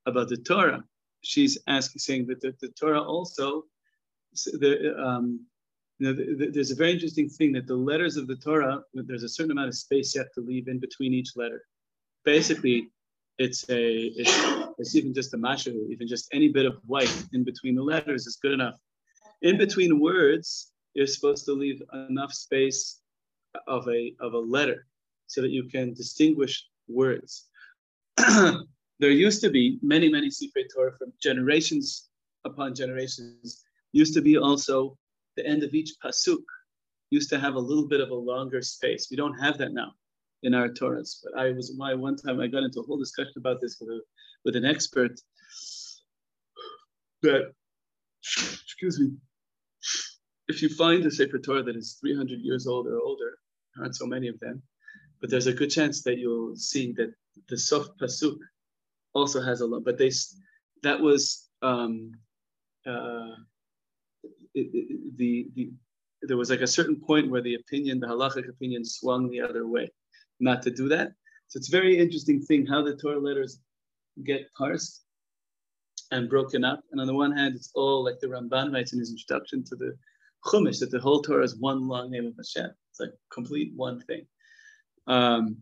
about 0.04 0.28
the 0.28 0.36
Torah. 0.36 0.84
She's 1.22 1.56
asking, 1.66 2.00
saying 2.00 2.26
that 2.26 2.40
the, 2.42 2.54
the 2.60 2.68
Torah 2.78 3.02
also 3.02 3.64
the 4.52 4.94
um, 5.02 5.40
you 5.98 6.06
know, 6.06 6.12
the, 6.12 6.34
the, 6.34 6.50
there's 6.50 6.70
a 6.70 6.76
very 6.76 6.92
interesting 6.92 7.28
thing 7.28 7.52
that 7.52 7.66
the 7.66 7.74
letters 7.74 8.16
of 8.16 8.26
the 8.26 8.36
Torah, 8.36 8.82
there's 8.94 9.22
a 9.22 9.28
certain 9.28 9.52
amount 9.52 9.68
of 9.68 9.74
space 9.74 10.14
you 10.14 10.20
have 10.20 10.32
to 10.32 10.40
leave 10.40 10.68
in 10.68 10.78
between 10.78 11.14
each 11.14 11.36
letter. 11.36 11.62
Basically, 12.24 12.90
it's 13.38 13.68
a 13.70 14.12
it's, 14.16 14.74
it's 14.78 14.94
even 14.94 15.14
just 15.14 15.34
a 15.34 15.38
mashu, 15.38 15.74
even 15.90 16.06
just 16.06 16.28
any 16.32 16.48
bit 16.48 16.66
of 16.66 16.78
white 16.86 17.24
in 17.32 17.44
between 17.44 17.74
the 17.74 17.82
letters 17.82 18.26
is 18.26 18.36
good 18.36 18.52
enough. 18.52 18.74
In 19.42 19.58
between 19.58 20.00
words, 20.00 20.72
you're 20.94 21.06
supposed 21.06 21.44
to 21.46 21.52
leave 21.52 21.82
enough 22.08 22.32
space 22.32 23.00
of 23.66 23.86
a 23.88 24.14
of 24.20 24.34
a 24.34 24.38
letter 24.38 24.86
so 25.26 25.40
that 25.42 25.50
you 25.50 25.64
can 25.64 25.94
distinguish 25.94 26.66
words. 26.88 27.46
there 28.16 29.10
used 29.10 29.40
to 29.42 29.50
be 29.50 29.78
many, 29.82 30.08
many 30.08 30.28
Sifrei 30.28 30.64
Torah 30.74 30.96
from 30.98 31.12
generations 31.22 32.08
upon 32.44 32.74
generations, 32.74 33.64
used 33.92 34.14
to 34.14 34.22
be 34.22 34.38
also 34.38 34.96
the 35.36 35.46
end 35.46 35.62
of 35.62 35.74
each 35.74 35.94
pasuk 36.04 36.42
used 37.10 37.30
to 37.30 37.38
have 37.38 37.54
a 37.54 37.58
little 37.58 37.86
bit 37.86 38.00
of 38.00 38.10
a 38.10 38.14
longer 38.14 38.62
space. 38.62 39.08
We 39.10 39.16
don't 39.16 39.38
have 39.38 39.58
that 39.58 39.72
now 39.72 39.92
in 40.42 40.54
our 40.54 40.68
Torahs. 40.68 41.20
But 41.22 41.40
I 41.40 41.52
was 41.52 41.72
why 41.76 41.94
one 41.94 42.16
time 42.16 42.40
I 42.40 42.46
got 42.46 42.64
into 42.64 42.80
a 42.80 42.82
whole 42.82 42.98
discussion 42.98 43.34
about 43.36 43.60
this 43.60 43.76
with 43.80 43.90
a, 43.90 44.00
with 44.44 44.56
an 44.56 44.64
expert 44.64 45.20
that 47.22 47.52
excuse 48.22 48.98
me, 49.00 49.12
if 50.48 50.62
you 50.62 50.68
find 50.68 51.04
a 51.04 51.10
Sefer 51.10 51.38
Torah 51.38 51.62
that 51.62 51.76
is 51.76 51.98
300 52.00 52.40
years 52.40 52.66
old 52.66 52.86
or 52.86 53.00
older, 53.00 53.38
there 53.74 53.84
aren't 53.84 53.96
so 53.96 54.06
many 54.06 54.28
of 54.28 54.38
them, 54.40 54.62
but 55.20 55.30
there's 55.30 55.46
a 55.46 55.52
good 55.52 55.70
chance 55.70 56.02
that 56.02 56.18
you'll 56.18 56.56
see 56.56 56.92
that 56.92 57.12
the 57.48 57.56
soft 57.56 57.98
pasuk 58.00 58.36
also 59.14 59.40
has 59.40 59.60
a 59.60 59.66
lot. 59.66 59.84
But 59.84 59.98
they 59.98 60.10
that 60.82 61.00
was 61.00 61.48
um, 61.62 62.12
uh, 62.86 63.34
the, 64.56 65.48
the, 65.54 65.70
there 66.22 66.36
was 66.36 66.50
like 66.50 66.60
a 66.60 66.66
certain 66.66 66.96
point 66.96 67.30
where 67.30 67.42
the 67.42 67.54
opinion, 67.54 68.00
the 68.00 68.06
halachic 68.06 68.48
opinion, 68.48 68.84
swung 68.84 69.30
the 69.30 69.40
other 69.40 69.66
way, 69.66 69.90
not 70.40 70.62
to 70.62 70.70
do 70.70 70.88
that. 70.88 71.12
So 71.48 71.58
it's 71.58 71.68
a 71.68 71.76
very 71.76 71.98
interesting 71.98 72.40
thing 72.40 72.66
how 72.66 72.82
the 72.82 72.96
Torah 72.96 73.20
letters 73.20 73.60
get 74.24 74.52
parsed 74.54 75.02
and 76.10 76.28
broken 76.28 76.64
up. 76.64 76.82
And 76.90 77.00
on 77.00 77.06
the 77.06 77.14
one 77.14 77.36
hand, 77.36 77.54
it's 77.54 77.70
all 77.74 78.02
like 78.04 78.18
the 78.20 78.28
Ramban 78.28 78.72
writes 78.72 78.92
in 78.92 78.98
his 78.98 79.10
introduction 79.10 79.64
to 79.64 79.76
the 79.76 79.96
Chumash 80.44 80.80
that 80.80 80.90
the 80.90 81.00
whole 81.00 81.22
Torah 81.22 81.44
is 81.44 81.56
one 81.56 81.86
long 81.86 82.10
name 82.10 82.26
of 82.26 82.34
Hashem. 82.36 82.70
It's 82.90 83.00
like 83.00 83.12
complete 83.32 83.72
one 83.74 84.00
thing. 84.00 84.26
Um, 85.06 85.58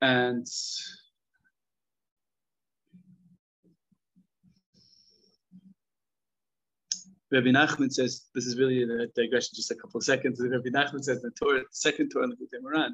and 0.00 0.46
Rabbi 7.34 7.48
Nachman 7.48 7.92
says, 7.92 8.26
this 8.32 8.46
is 8.46 8.56
really 8.56 8.84
a 8.84 9.08
digression, 9.08 9.50
just 9.54 9.72
a 9.72 9.74
couple 9.74 9.98
of 9.98 10.04
seconds. 10.04 10.40
Rabbi 10.40 10.68
Nachman 10.68 11.02
says 11.02 11.20
the 11.20 11.32
Torah, 11.32 11.60
the 11.60 11.66
second 11.72 12.10
Torah 12.10 12.24
in 12.24 12.30
the 12.30 12.36
Likutei 12.36 12.62
Moharan, 12.62 12.90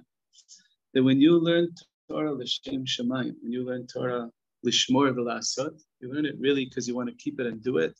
that 0.95 1.03
when 1.03 1.21
you 1.21 1.39
learn 1.39 1.69
Torah 2.09 2.33
l'shem 2.33 2.87
shemayim, 2.87 3.35
when 3.43 3.53
you 3.53 3.67
learn 3.67 3.87
Torah 3.87 4.31
lishmor 4.67 5.13
v'lasot, 5.13 5.79
you 6.01 6.11
learn 6.11 6.25
it 6.25 6.37
really 6.39 6.65
because 6.65 6.89
you 6.89 6.97
want 6.97 7.11
to 7.11 7.15
keep 7.17 7.39
it 7.39 7.47
and 7.47 7.63
do 7.63 7.77
it, 7.77 7.95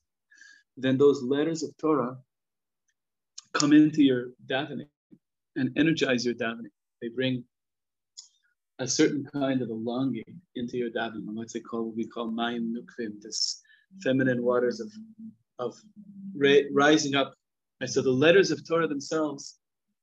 then 0.79 0.97
those 0.97 1.23
letters 1.23 1.63
of 1.63 1.77
Torah 1.77 2.17
come 3.53 3.75
into 3.75 4.03
your 4.03 4.29
davening 4.47 4.89
and 5.57 5.77
energize 5.77 6.25
your 6.25 6.35
davening. 6.35 6.73
They 7.03 7.09
bring 7.09 7.45
a 8.79 8.89
certain 8.89 9.27
kind 9.31 9.61
of 9.61 9.69
a 9.69 9.75
longing 9.75 10.41
into 10.57 10.79
your 10.79 10.91
davening, 10.91 11.25
what's 11.35 11.55
it 11.55 11.67
called? 11.69 11.89
What 11.89 11.97
we 11.97 12.07
call 12.07 12.31
mayim 12.31 12.73
nukvim, 12.73 13.21
this 13.21 13.61
feminine 14.03 14.43
waters 14.43 14.81
of 14.81 14.91
of 15.61 15.77
ra- 16.35 16.69
rising 16.73 17.15
up. 17.15 17.35
And 17.81 17.89
so 17.89 18.03
the 18.03 18.11
letters 18.11 18.51
of 18.51 18.67
Torah 18.67 18.89
themselves 18.89 19.59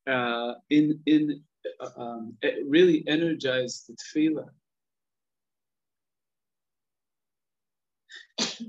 uh, 0.07 0.53
in 0.69 0.99
in 1.05 1.41
uh, 1.81 2.01
um, 2.01 2.37
really 2.65 3.03
energize 3.07 3.85
the 3.87 3.95
tefillah. 3.95 4.49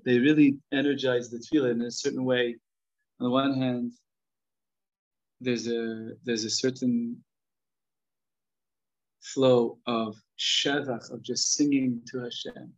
They 0.04 0.18
really 0.18 0.56
energize 0.72 1.30
the 1.30 1.38
tefillah 1.38 1.70
in 1.72 1.82
a 1.82 1.90
certain 1.90 2.24
way. 2.24 2.56
On 3.20 3.24
the 3.24 3.30
one 3.30 3.54
hand, 3.54 3.92
there's 5.40 5.68
a 5.68 6.12
there's 6.24 6.44
a 6.44 6.50
certain 6.50 7.22
flow 9.20 9.78
of 9.86 10.16
shevach 10.38 11.10
of 11.10 11.22
just 11.22 11.54
singing 11.54 12.00
to 12.10 12.20
Hashem 12.20 12.72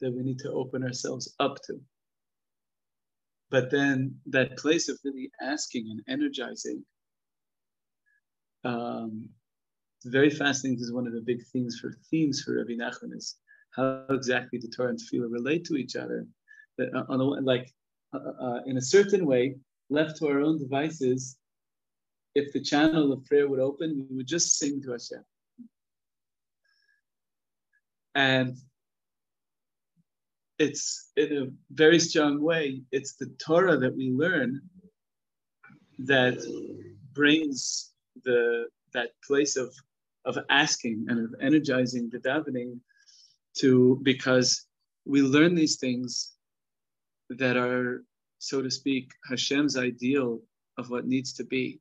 that 0.00 0.12
we 0.12 0.22
need 0.22 0.38
to 0.40 0.52
open 0.52 0.82
ourselves 0.84 1.34
up 1.38 1.56
to. 1.66 1.80
But 3.52 3.70
then 3.70 4.16
that 4.26 4.56
place 4.56 4.88
of 4.88 4.98
really 5.04 5.30
asking 5.42 5.86
and 5.90 6.00
energizing, 6.08 6.82
um, 8.64 9.28
very 10.06 10.30
fascinating. 10.30 10.80
Is 10.80 10.90
one 10.90 11.06
of 11.06 11.12
the 11.12 11.20
big 11.20 11.44
things 11.52 11.78
for 11.78 11.92
themes 12.10 12.42
for 12.42 12.56
Rabbi 12.56 12.72
Nachman 12.72 13.14
is 13.14 13.36
how 13.76 14.06
exactly 14.08 14.58
the 14.58 14.68
Torah 14.68 14.88
and 14.88 14.98
Tefillah 14.98 15.30
relate 15.30 15.66
to 15.66 15.76
each 15.76 15.96
other. 15.96 16.26
That 16.78 16.94
uh, 16.94 17.04
on 17.10 17.18
the 17.18 17.24
like 17.24 17.70
uh, 18.14 18.32
uh, 18.40 18.60
in 18.64 18.78
a 18.78 18.82
certain 18.96 19.26
way, 19.26 19.56
left 19.90 20.16
to 20.18 20.28
our 20.28 20.40
own 20.40 20.58
devices, 20.58 21.36
if 22.34 22.54
the 22.54 22.60
channel 22.62 23.12
of 23.12 23.22
prayer 23.26 23.48
would 23.50 23.60
open, 23.60 24.06
we 24.08 24.16
would 24.16 24.26
just 24.26 24.58
sing 24.58 24.80
to 24.82 24.92
Hashem. 24.92 25.24
And 28.14 28.56
it's 30.62 31.10
in 31.16 31.30
a 31.36 31.46
very 31.72 31.98
strong 31.98 32.40
way, 32.40 32.82
it's 32.92 33.14
the 33.16 33.30
Torah 33.44 33.76
that 33.78 33.96
we 33.96 34.10
learn 34.10 34.60
that 35.98 36.36
brings 37.12 37.92
the 38.24 38.66
that 38.94 39.10
place 39.26 39.56
of 39.56 39.74
of 40.24 40.38
asking 40.50 41.06
and 41.08 41.18
of 41.18 41.34
energizing 41.40 42.08
the 42.10 42.18
davening 42.18 42.78
to 43.58 44.00
because 44.02 44.66
we 45.04 45.20
learn 45.20 45.54
these 45.54 45.76
things 45.76 46.32
that 47.28 47.56
are, 47.56 48.04
so 48.38 48.62
to 48.62 48.70
speak, 48.70 49.10
Hashem's 49.28 49.76
ideal 49.76 50.40
of 50.78 50.90
what 50.90 51.06
needs 51.06 51.32
to 51.34 51.44
be. 51.44 51.80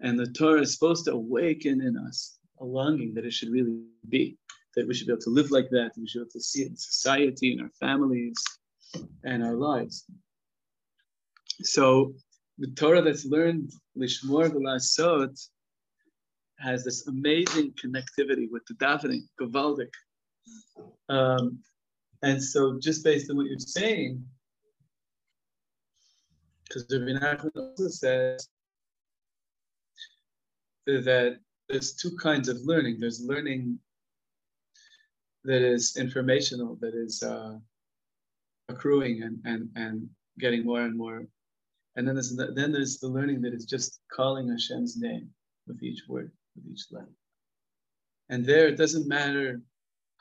And 0.00 0.18
the 0.18 0.32
Torah 0.32 0.62
is 0.62 0.72
supposed 0.72 1.04
to 1.04 1.12
awaken 1.12 1.82
in 1.82 1.96
us 1.96 2.38
a 2.58 2.64
longing 2.64 3.12
that 3.14 3.26
it 3.26 3.32
should 3.32 3.50
really 3.50 3.82
be, 4.08 4.38
that 4.74 4.86
we 4.86 4.94
should 4.94 5.06
be 5.06 5.12
able 5.12 5.22
to 5.22 5.30
live 5.30 5.50
like 5.50 5.68
that, 5.70 5.92
we 5.96 6.06
should 6.08 6.20
be 6.20 6.22
able 6.22 6.30
to 6.30 6.40
see 6.40 6.62
it 6.62 6.68
in 6.68 6.76
society, 6.76 7.52
in 7.52 7.60
our 7.60 7.70
families, 7.80 8.36
and 9.24 9.42
our 9.44 9.56
lives. 9.56 10.04
So 11.62 12.14
the 12.58 12.68
Torah 12.68 13.02
that's 13.02 13.24
learned, 13.24 13.70
Lishmor 13.96 14.50
V'Lasot, 14.50 15.38
has 16.58 16.84
this 16.84 17.06
amazing 17.08 17.72
connectivity 17.82 18.48
with 18.50 18.62
the 18.66 18.74
davening, 18.74 19.22
Gavaldik. 19.40 19.90
Um, 21.08 21.58
and 22.22 22.42
so 22.42 22.78
just 22.80 23.04
based 23.04 23.30
on 23.30 23.36
what 23.36 23.46
you're 23.46 23.58
saying, 23.58 24.24
because 26.64 26.86
Rabbi 26.90 27.18
Nachman 27.18 27.50
also 27.56 27.88
says 27.88 28.48
that 30.86 31.38
there's 31.68 31.94
two 31.94 32.16
kinds 32.16 32.48
of 32.48 32.58
learning. 32.62 32.98
There's 33.00 33.20
learning 33.20 33.78
that 35.44 35.62
is 35.62 35.96
informational, 35.96 36.76
that 36.80 36.94
is 36.94 37.22
uh, 37.22 37.58
accruing 38.68 39.22
and, 39.22 39.38
and, 39.44 39.68
and 39.76 40.08
getting 40.38 40.64
more 40.64 40.82
and 40.82 40.96
more. 40.96 41.26
And 41.96 42.06
then 42.06 42.14
there's, 42.14 42.34
the, 42.34 42.52
then 42.52 42.72
there's 42.72 42.98
the 42.98 43.08
learning 43.08 43.42
that 43.42 43.52
is 43.52 43.66
just 43.66 44.00
calling 44.10 44.48
Hashem's 44.48 44.96
name 44.96 45.28
with 45.66 45.82
each 45.82 46.02
word, 46.08 46.30
with 46.56 46.64
each 46.72 46.86
letter. 46.90 47.12
And 48.28 48.44
there, 48.46 48.68
it 48.68 48.76
doesn't 48.76 49.08
matter 49.08 49.60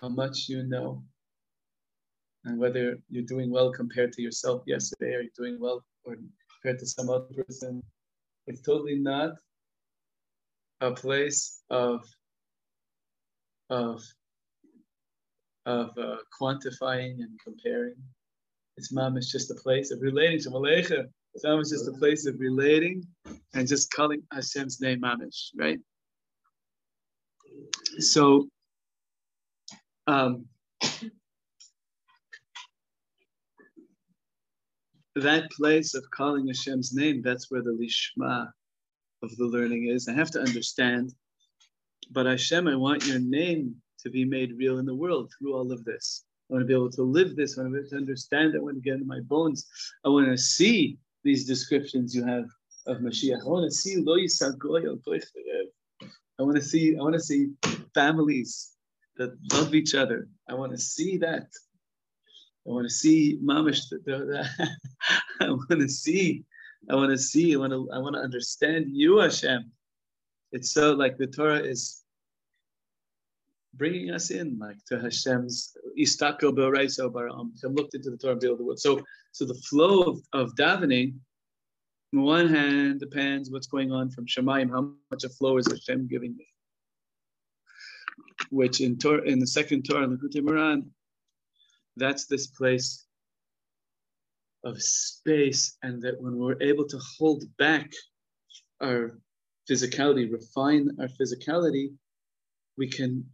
how 0.01 0.09
much 0.09 0.49
you 0.49 0.63
know 0.63 1.03
and 2.45 2.59
whether 2.59 2.97
you're 3.09 3.23
doing 3.23 3.51
well 3.51 3.71
compared 3.71 4.11
to 4.13 4.21
yourself 4.21 4.63
yesterday 4.65 5.13
or 5.13 5.21
you're 5.21 5.31
doing 5.37 5.59
well 5.59 5.83
or 6.03 6.17
compared 6.61 6.79
to 6.79 6.85
some 6.85 7.09
other 7.09 7.27
person. 7.47 7.81
It's 8.47 8.61
totally 8.61 8.95
not 8.95 9.33
a 10.81 10.91
place 10.91 11.61
of 11.69 12.03
of 13.69 14.03
of 15.71 15.97
uh, 15.97 16.17
quantifying 16.39 17.15
and 17.23 17.39
comparing. 17.43 17.95
It's 18.77 18.91
mom 18.91 19.17
is 19.17 19.31
just 19.31 19.51
a 19.51 19.55
place 19.55 19.91
of 19.91 20.01
relating 20.01 20.39
to 20.41 20.49
Malecha. 20.49 21.05
Mom 21.43 21.59
is 21.59 21.69
just 21.69 21.87
a 21.87 21.93
place 21.93 22.25
of 22.25 22.35
relating 22.39 23.05
and 23.53 23.67
just 23.67 23.91
calling 23.91 24.21
Hashem's 24.33 24.81
name 24.81 25.01
mamish, 25.01 25.51
right? 25.55 25.79
So 27.99 28.47
um, 30.07 30.45
that 35.15 35.51
place 35.51 35.93
of 35.95 36.03
calling 36.11 36.47
Hashem's 36.47 36.93
name, 36.93 37.21
that's 37.21 37.49
where 37.49 37.61
the 37.61 37.77
lishma 37.81 38.51
of 39.23 39.35
the 39.37 39.45
learning 39.45 39.87
is. 39.87 40.07
I 40.07 40.13
have 40.13 40.31
to 40.31 40.41
understand, 40.41 41.13
but 42.11 42.25
Hashem, 42.25 42.67
I 42.67 42.75
want 42.75 43.05
your 43.05 43.19
name 43.19 43.75
to 44.03 44.10
be 44.10 44.25
made 44.25 44.58
real 44.58 44.79
in 44.79 44.86
the 44.86 44.96
world 44.96 45.31
through 45.31 45.55
all 45.55 45.72
of 45.72 45.84
this. 45.86 46.25
I 46.50 46.53
want 46.53 46.63
to 46.63 46.67
be 46.67 46.74
able 46.74 46.91
to 46.91 47.03
live 47.03 47.36
this. 47.36 47.58
I 47.58 47.62
want 47.62 47.74
to 47.74 47.79
be 47.79 47.79
able 47.79 47.89
to 47.91 47.98
understand 47.98 48.53
it. 48.53 48.58
I 48.58 48.62
want 48.62 48.75
to 48.75 48.81
get 48.81 48.96
into 48.96 49.05
my 49.05 49.22
bones. 49.22 49.67
I 50.05 50.10
want 50.10 50.27
to 50.27 50.38
see 50.38 50.98
these 51.24 51.46
descriptions 51.46 52.13
you 52.15 52.25
have 52.25 52.46
of 52.88 52.98
Mashiach. 52.98 53.41
I 53.41 53.50
want 53.50 53.70
to 53.70 53.75
see 53.75 53.98
Lo 53.98 54.15
I 56.39 56.43
want 56.43 56.55
to 56.55 56.63
see. 56.63 56.98
I 56.98 57.01
want 57.01 57.13
to 57.13 57.20
see 57.20 57.51
families 57.93 58.72
that 59.17 59.38
love 59.53 59.75
each 59.75 59.93
other. 59.93 60.27
I 60.50 60.55
want 60.55 60.72
to 60.72 60.77
see 60.77 61.17
that. 61.17 61.48
I 62.67 62.70
want 62.70 62.86
to 62.86 62.93
see 62.93 63.39
mamish. 63.43 63.81
I 65.39 65.50
want 65.50 65.70
to 65.70 65.88
see. 65.88 66.43
I 66.89 66.96
want 66.96 67.12
to 67.12 67.17
see. 67.17 67.53
I 67.53 67.58
want 67.58 67.74
to. 67.74 67.89
I 67.93 68.00
want 68.00 68.15
to 68.15 68.22
understand 68.22 68.88
you, 68.89 69.20
Hashem. 69.20 69.72
It's 70.51 70.72
so 70.72 70.93
like 70.93 71.17
the 71.17 71.27
Torah 71.27 71.60
is 71.60 72.00
bringing 73.73 74.11
us 74.11 74.31
in, 74.31 74.57
like 74.59 74.77
to 74.87 74.99
Hashem's 74.99 75.75
istako 75.99 76.53
be'oreiso 76.55 77.11
baram. 77.11 77.51
Hashem 77.55 77.75
looked 77.75 77.95
into 77.95 78.11
the 78.11 78.17
Torah 78.17 78.33
and 78.33 78.41
built 78.41 78.57
the 78.57 78.65
world. 78.65 78.79
So, 78.79 79.01
so 79.31 79.45
the 79.45 79.61
flow 79.69 80.01
of, 80.03 80.19
of 80.33 80.55
davening, 80.55 81.15
on 82.13 82.22
one 82.24 82.48
hand, 82.48 83.00
depends 83.00 83.50
what's 83.50 83.67
going 83.67 83.91
on 83.91 84.09
from 84.09 84.25
Shemayim. 84.25 84.69
How 84.69 84.91
much 85.09 85.24
of 85.24 85.33
flow 85.35 85.57
is 85.57 85.67
Hashem 85.67 86.07
giving 86.07 86.35
me? 86.35 86.48
Which 88.50 88.81
in 88.81 88.98
Torah, 88.98 89.22
in 89.24 89.39
the 89.39 89.48
second 89.48 89.83
Torah, 89.83 90.07
the 90.07 90.41
Moharan, 90.41 90.89
that's 91.96 92.25
this 92.25 92.48
place 92.48 93.05
of 94.63 94.81
space, 94.81 95.77
and 95.83 96.01
that 96.01 96.22
when 96.22 96.37
we're 96.37 96.61
able 96.61 96.85
to 96.87 97.00
hold 97.17 97.46
back 97.57 97.91
our 98.81 99.17
physicality, 99.69 100.31
refine 100.31 100.89
our 101.00 101.07
physicality, 101.07 101.93
we 102.77 102.89
can 102.89 103.25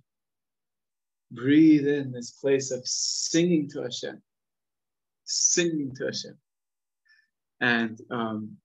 breathe 1.31 1.87
in 1.87 2.11
this 2.11 2.31
place 2.31 2.71
of 2.71 2.81
singing 2.85 3.69
to 3.71 3.81
Hashem, 3.81 4.21
singing 5.25 5.93
to 5.95 6.05
Hashem, 6.05 6.37
and 7.59 7.99
um, 8.11 8.57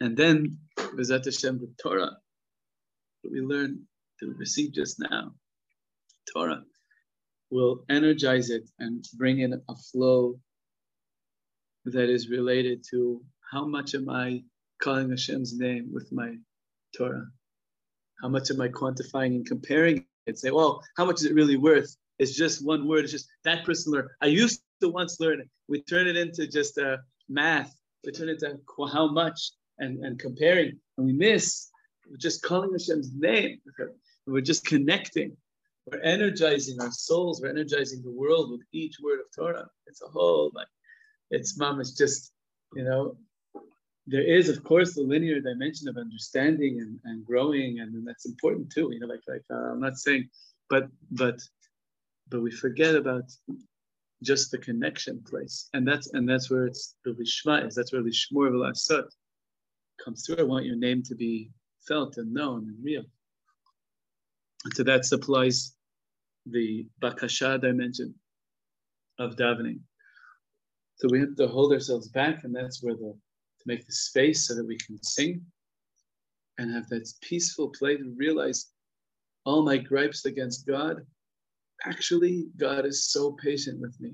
and 0.00 0.16
then 0.16 0.58
Bezat 0.76 1.24
Hashem 1.24 1.58
the 1.58 1.72
Torah 1.82 2.16
that 3.22 3.32
we 3.32 3.40
learn 3.40 3.86
to 4.20 4.34
receive 4.38 4.72
just 4.72 4.98
now, 4.98 5.32
Torah 6.32 6.62
will 7.50 7.84
energize 7.88 8.50
it 8.50 8.68
and 8.78 9.04
bring 9.16 9.40
in 9.40 9.54
a 9.54 9.76
flow 9.90 10.38
that 11.86 12.10
is 12.10 12.28
related 12.28 12.84
to 12.90 13.22
how 13.50 13.66
much 13.66 13.94
am 13.94 14.10
I 14.10 14.42
calling 14.82 15.10
Hashem's 15.10 15.58
name 15.58 15.88
with 15.92 16.12
my 16.12 16.34
Torah? 16.96 17.26
How 18.20 18.28
much 18.28 18.50
am 18.50 18.60
I 18.60 18.68
quantifying 18.68 19.36
and 19.36 19.46
comparing 19.46 20.04
it? 20.28 20.38
Say, 20.38 20.50
well, 20.50 20.82
how 20.96 21.04
much 21.04 21.16
is 21.16 21.24
it 21.24 21.34
really 21.34 21.56
worth? 21.56 21.96
It's 22.18 22.36
just 22.36 22.64
one 22.64 22.86
word. 22.86 23.04
It's 23.04 23.12
just 23.12 23.28
that 23.44 23.64
person 23.64 23.92
learned. 23.92 24.08
I 24.20 24.26
used 24.26 24.62
to 24.80 24.88
once 24.88 25.20
learn 25.20 25.40
it. 25.40 25.48
We 25.68 25.82
turn 25.82 26.06
it 26.06 26.16
into 26.16 26.46
just 26.46 26.78
a 26.78 26.94
uh, 26.94 26.96
math. 27.28 27.74
We 28.04 28.12
turn 28.12 28.28
it 28.28 28.42
into 28.42 28.58
how 28.92 29.08
much 29.08 29.52
and, 29.78 30.04
and 30.04 30.18
comparing. 30.18 30.78
And 30.96 31.06
we 31.06 31.12
miss 31.12 31.68
We're 32.10 32.16
just 32.16 32.42
calling 32.42 32.72
Hashem's 32.72 33.10
name. 33.14 33.60
We're 34.26 34.40
just 34.40 34.66
connecting. 34.66 35.36
We're 35.90 36.00
energizing 36.00 36.80
our 36.80 36.90
souls. 36.90 37.40
We're 37.40 37.50
energizing 37.50 38.02
the 38.02 38.10
world 38.10 38.50
with 38.50 38.60
each 38.72 38.96
word 39.02 39.20
of 39.20 39.26
Torah. 39.34 39.68
It's 39.86 40.02
a 40.02 40.08
whole 40.08 40.50
like, 40.54 40.66
it's 41.30 41.58
mom. 41.58 41.80
It's 41.80 41.92
just 41.92 42.32
you 42.74 42.84
know, 42.84 43.16
there 44.08 44.22
is 44.22 44.48
of 44.48 44.64
course 44.64 44.94
the 44.94 45.02
linear 45.02 45.38
dimension 45.40 45.86
of 45.86 45.98
understanding 45.98 46.80
and, 46.80 46.98
and 47.04 47.24
growing, 47.26 47.80
and, 47.80 47.94
and 47.94 48.08
that's 48.08 48.26
important 48.26 48.72
too. 48.72 48.88
You 48.92 49.00
know, 49.00 49.06
like 49.06 49.20
like 49.28 49.44
uh, 49.50 49.72
I'm 49.72 49.80
not 49.80 49.98
saying, 49.98 50.28
but 50.70 50.88
but 51.10 51.38
but 52.30 52.40
we 52.40 52.50
forget 52.50 52.94
about 52.94 53.24
just 54.22 54.50
the 54.50 54.58
connection 54.58 55.22
place, 55.28 55.68
and 55.74 55.86
that's 55.86 56.12
and 56.14 56.26
that's 56.28 56.50
where 56.50 56.66
it's 56.66 56.96
the 57.04 57.10
lishma 57.12 57.66
is. 57.66 57.74
That's 57.74 57.92
where 57.92 58.02
lishmor 58.02 58.50
v'lasot 58.50 59.08
comes 60.02 60.24
through. 60.24 60.38
I 60.38 60.44
want 60.44 60.64
your 60.64 60.76
name 60.76 61.02
to 61.04 61.14
be 61.14 61.50
felt 61.86 62.16
and 62.16 62.32
known 62.32 62.66
and 62.68 62.82
real. 62.82 63.04
And 64.64 64.74
so 64.74 64.84
that 64.84 65.04
supplies 65.04 65.74
the 66.46 66.86
bakasha 67.02 67.60
dimension 67.60 68.14
of 69.18 69.36
davening. 69.36 69.80
So 70.96 71.08
we 71.10 71.20
have 71.20 71.36
to 71.36 71.46
hold 71.46 71.72
ourselves 71.72 72.08
back, 72.08 72.44
and 72.44 72.54
that's 72.54 72.82
where 72.82 72.94
the 72.94 73.14
to 73.58 73.64
make 73.66 73.86
the 73.86 73.92
space 73.92 74.46
so 74.46 74.54
that 74.54 74.66
we 74.66 74.76
can 74.78 75.02
sing 75.02 75.44
and 76.58 76.72
have 76.74 76.88
that 76.88 77.08
peaceful 77.22 77.68
play 77.70 77.96
to 77.96 78.14
realize 78.16 78.66
all 79.44 79.62
my 79.64 79.78
gripes 79.78 80.24
against 80.24 80.66
God. 80.66 80.96
Actually, 81.84 82.46
God 82.56 82.84
is 82.84 83.10
so 83.10 83.32
patient 83.32 83.80
with 83.80 83.96
me, 84.00 84.12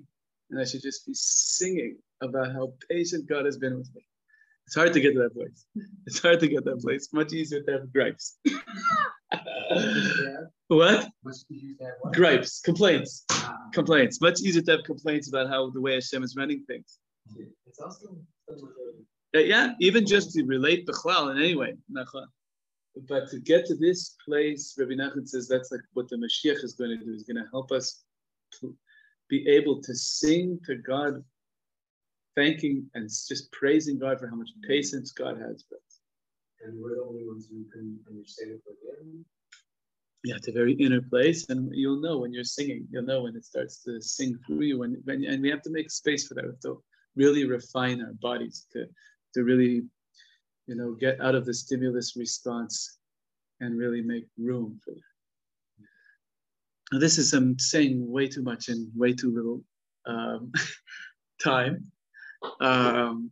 and 0.51 0.61
I 0.61 0.65
should 0.65 0.83
just 0.83 1.07
be 1.07 1.15
singing 1.15 1.97
about 2.23 2.53
how 2.53 2.75
patient 2.91 3.27
God 3.29 3.47
has 3.47 3.57
been 3.57 3.77
with 3.77 3.91
me. 3.95 4.03
It's 4.67 4.77
hard 4.77 4.93
to 4.95 5.01
get 5.01 5.13
to 5.15 5.21
that 5.21 5.35
place. 5.35 5.67
It's 6.07 6.21
hard 6.21 6.41
to 6.41 6.49
get 6.49 6.65
that 6.65 6.81
place. 6.81 7.09
Much 7.13 7.33
easier 7.33 7.63
to 7.63 7.73
have 7.73 7.93
gripes. 7.93 8.39
what? 10.69 11.09
Gripes, 12.13 12.61
complaints, 12.61 13.25
ah. 13.31 13.57
complaints. 13.73 14.21
Much 14.21 14.41
easier 14.41 14.63
to 14.63 14.73
have 14.73 14.85
complaints 14.85 15.29
about 15.29 15.49
how 15.49 15.71
the 15.71 15.81
way 15.81 15.95
Hashem 15.95 16.23
is 16.23 16.35
running 16.37 16.65
things. 16.67 16.99
It's 17.67 17.79
also 17.79 18.17
Uh, 19.35 19.41
yeah, 19.41 19.73
even 19.81 20.07
just 20.07 20.33
to 20.33 20.45
relate 20.45 20.87
the 20.87 20.93
Bechlal 20.93 21.33
in 21.33 21.39
any 21.39 21.55
way. 21.57 21.75
But 23.09 23.29
to 23.31 23.41
get 23.41 23.67
to 23.67 23.75
this 23.75 24.17
place, 24.25 24.75
Rabbi 24.79 24.93
Nachman 24.93 25.27
says 25.27 25.49
that's 25.49 25.73
like 25.73 25.81
what 25.95 26.09
the 26.09 26.17
Mashiach 26.17 26.63
is 26.63 26.75
going 26.75 26.91
to 26.91 27.05
do. 27.05 27.13
He's 27.13 27.25
going 27.25 27.43
to 27.43 27.51
help 27.51 27.73
us 27.73 28.05
to 28.61 28.75
be 29.29 29.49
able 29.49 29.83
to 29.83 29.95
sing 29.95 30.61
to 30.67 30.77
God, 30.77 31.25
thanking 32.37 32.89
and 32.95 33.09
just 33.09 33.51
praising 33.51 33.99
God 33.99 34.21
for 34.21 34.29
how 34.29 34.37
much 34.37 34.51
patience 34.69 35.11
God 35.11 35.37
has 35.39 35.65
for 35.69 35.77
us. 35.77 36.01
And 36.65 36.81
we're 36.81 36.95
the 36.95 37.03
only 37.03 37.27
ones 37.27 37.49
who 37.51 37.65
can 37.73 37.99
understand 38.09 38.53
it 38.53 38.61
for 38.65 38.75
them 38.87 39.25
yeah, 40.25 40.37
it's 40.37 40.49
a 40.49 40.53
very 40.53 40.73
inner 40.73 41.03
place, 41.03 41.51
and 41.51 41.71
you'll 41.75 42.01
know 42.01 42.19
when 42.19 42.33
you're 42.33 42.45
singing. 42.45 42.89
You'll 42.91 43.05
know 43.05 43.23
when 43.23 43.37
it 43.37 43.45
starts 43.45 43.83
to 43.85 44.01
sing 44.01 44.39
through 44.47 44.63
you, 44.63 44.83
and 44.83 44.97
when, 45.05 45.23
and 45.25 45.43
we 45.43 45.51
have 45.51 45.61
to 45.63 45.71
make 45.71 45.91
space 45.91 46.27
for 46.27 46.35
that. 46.35 46.45
We 46.45 46.51
have 46.51 46.61
to 46.61 46.83
really 47.15 47.47
refine 47.47 48.01
our 48.01 48.15
bodies 48.15 48.67
to 48.73 48.87
to 49.35 49.45
really, 49.45 49.83
you 50.67 50.75
know, 50.75 50.93
get 50.93 51.21
out 51.21 51.35
of 51.35 51.45
the 51.45 51.55
stimulus 51.55 52.17
response 52.17 52.99
and 53.61 53.79
really 53.79 54.03
make 54.03 54.25
room 54.39 54.81
for 54.85 54.93
that. 54.93 55.01
Now, 56.93 56.99
this 56.99 57.19
is 57.19 57.33
I'm 57.33 57.59
saying 57.59 58.11
way 58.11 58.29
too 58.29 58.43
much 58.43 58.69
in 58.69 58.91
way 58.95 59.13
too 59.13 59.35
little 59.35 59.63
um, 60.07 60.53
time. 61.43 61.91
Um, 62.61 63.31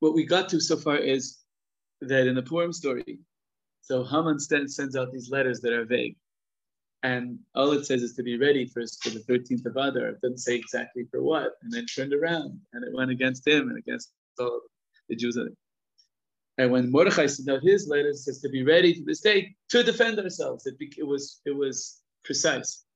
what 0.00 0.14
we 0.14 0.24
got 0.24 0.48
to 0.50 0.60
so 0.60 0.76
far 0.76 0.96
is 0.98 1.38
that 2.02 2.26
in 2.26 2.34
the 2.34 2.42
Purim 2.42 2.72
story, 2.72 3.18
so 3.80 4.04
Haman 4.04 4.38
sends 4.38 4.96
out 4.96 5.12
these 5.12 5.30
letters 5.30 5.60
that 5.60 5.72
are 5.72 5.84
vague. 5.84 6.16
And 7.04 7.38
all 7.54 7.70
it 7.72 7.84
says 7.84 8.02
is 8.02 8.14
to 8.14 8.22
be 8.22 8.38
ready 8.38 8.64
for, 8.64 8.82
for 9.02 9.10
the 9.10 9.20
13th 9.28 9.66
of 9.66 9.76
Adar. 9.76 10.06
It 10.08 10.22
doesn't 10.22 10.38
say 10.38 10.56
exactly 10.56 11.04
for 11.10 11.22
what. 11.22 11.52
And 11.62 11.70
then 11.70 11.84
turned 11.84 12.14
around 12.14 12.58
and 12.72 12.82
it 12.82 12.94
went 12.94 13.10
against 13.10 13.46
him 13.46 13.68
and 13.68 13.76
against 13.76 14.12
all 14.38 14.62
the 15.10 15.14
Jews. 15.14 15.38
And 16.56 16.72
when 16.72 16.90
Mordechai 16.90 17.26
sent 17.26 17.50
out 17.50 17.62
his 17.62 17.88
letters, 17.88 18.20
it 18.20 18.22
says 18.22 18.40
to 18.40 18.48
be 18.48 18.64
ready 18.64 18.94
to 18.94 19.04
this 19.04 19.20
day 19.20 19.54
to 19.68 19.82
defend 19.82 20.18
ourselves. 20.18 20.66
It, 20.66 20.76
it 20.96 21.06
was 21.06 21.42
it 21.44 21.54
was 21.54 22.00
precise. 22.24 22.86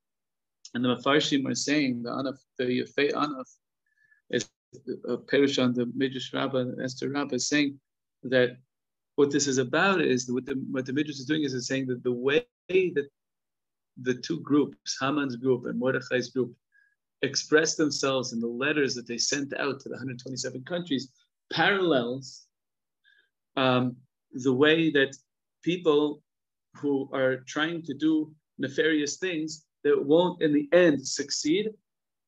And 0.72 0.82
the 0.82 0.96
Mafarshim 0.96 1.46
are 1.46 1.54
saying 1.54 2.02
the 2.02 2.10
Anaf, 2.10 2.38
the 2.56 2.64
Yafei 2.64 3.12
Anaf, 3.12 3.46
is 4.30 4.48
a 5.06 5.18
parish 5.18 5.58
on 5.58 5.74
the 5.74 5.84
Midrash 5.94 6.32
Rabbah 6.32 6.58
and 6.58 6.82
Esther 6.82 7.10
Rabbah 7.10 7.34
is 7.34 7.48
saying 7.48 7.78
that 8.22 8.56
what 9.16 9.30
this 9.30 9.46
is 9.46 9.58
about 9.58 10.00
is 10.00 10.32
what 10.32 10.46
the 10.46 10.54
what 10.70 10.86
the 10.86 10.94
Midrash 10.94 11.18
is 11.18 11.26
doing 11.26 11.42
is 11.42 11.52
it's 11.52 11.66
saying 11.66 11.88
that 11.88 12.02
the 12.02 12.12
way 12.12 12.46
that 12.68 13.08
the 14.02 14.14
two 14.14 14.40
groups, 14.40 14.96
Haman's 15.00 15.36
group 15.36 15.66
and 15.66 15.78
Mordechai's 15.78 16.30
group, 16.30 16.54
expressed 17.22 17.76
themselves 17.76 18.32
in 18.32 18.40
the 18.40 18.46
letters 18.46 18.94
that 18.94 19.06
they 19.06 19.18
sent 19.18 19.52
out 19.58 19.80
to 19.80 19.88
the 19.88 19.94
127 19.94 20.62
countries 20.64 21.10
parallels 21.52 22.46
um, 23.56 23.96
the 24.32 24.52
way 24.52 24.90
that 24.90 25.16
people 25.62 26.22
who 26.76 27.08
are 27.12 27.38
trying 27.46 27.82
to 27.82 27.94
do 27.94 28.32
nefarious 28.58 29.16
things 29.16 29.64
that 29.84 30.04
won't 30.04 30.42
in 30.42 30.52
the 30.52 30.68
end 30.72 31.06
succeed. 31.06 31.70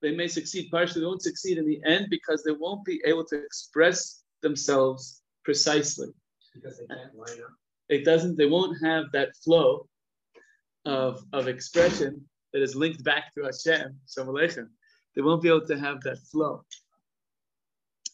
They 0.02 0.12
may 0.12 0.28
succeed 0.28 0.70
partially, 0.70 1.02
they 1.02 1.06
won't 1.06 1.22
succeed 1.22 1.58
in 1.58 1.66
the 1.66 1.80
end 1.84 2.06
because 2.10 2.42
they 2.42 2.52
won't 2.52 2.84
be 2.84 3.00
able 3.04 3.24
to 3.26 3.44
express 3.44 4.22
themselves 4.42 5.22
precisely. 5.44 6.08
Because 6.54 6.78
they 6.78 6.86
can't 6.86 7.14
line 7.14 7.42
up. 7.44 7.52
It 7.88 8.04
doesn't, 8.04 8.38
they 8.38 8.46
won't 8.46 8.78
have 8.82 9.12
that 9.12 9.36
flow 9.44 9.88
of, 10.84 11.22
of 11.32 11.48
expression 11.48 12.24
that 12.52 12.62
is 12.62 12.74
linked 12.74 13.04
back 13.04 13.32
to 13.34 13.44
Hashem, 13.44 13.96
Shalom 14.08 14.34
Aleichem. 14.34 14.68
They 15.14 15.22
won't 15.22 15.42
be 15.42 15.48
able 15.48 15.66
to 15.66 15.78
have 15.78 16.00
that 16.02 16.18
flow. 16.18 16.64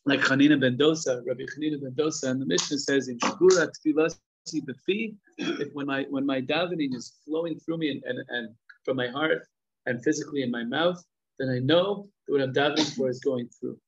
Like 0.05 0.20
Chanina 0.20 0.61
ben 0.61 0.76
Dosa, 0.76 1.22
Rabbi 1.26 1.42
Chanina 1.42 1.83
ben 1.83 1.92
Dosa, 1.92 2.31
and 2.31 2.40
the 2.40 2.46
Mishnah 2.46 2.79
says 2.79 3.09
in 3.09 3.18
Shkura 3.18 3.68
Tfilasi 3.85 4.18
Befi, 4.62 5.16
if 5.38 5.68
when 5.72 5.87
my 5.87 6.07
when 6.11 6.24
my 6.24 6.40
davening 6.40 6.94
is 6.94 7.14
flowing 7.24 7.59
through 7.59 7.79
me 7.79 7.90
and, 7.90 8.02
and, 8.05 8.24
and 8.29 8.55
from 8.85 8.96
my 8.96 9.09
heart 9.09 9.46
and 9.87 10.02
physically 10.05 10.42
in 10.42 10.50
my 10.50 10.64
mouth, 10.64 11.02
then 11.38 11.48
I 11.50 11.59
know 11.59 12.09
that 12.26 12.33
what 12.33 12.40
I'm 12.40 12.52
davening 12.52 12.94
for 12.96 13.09
is 13.09 13.20
going 13.20 13.48
through. 13.48 13.79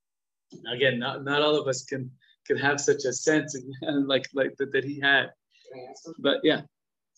Now 0.62 0.72
again, 0.72 0.98
not, 0.98 1.24
not 1.24 1.42
all 1.42 1.56
of 1.56 1.68
us 1.68 1.84
can 1.84 2.10
can 2.46 2.56
have 2.56 2.80
such 2.80 3.04
a 3.04 3.12
sense 3.12 3.56
and 3.82 4.08
like 4.08 4.28
like 4.34 4.56
that, 4.58 4.72
that 4.72 4.84
he 4.84 4.98
had. 5.00 5.30
But 6.18 6.38
yeah. 6.42 6.62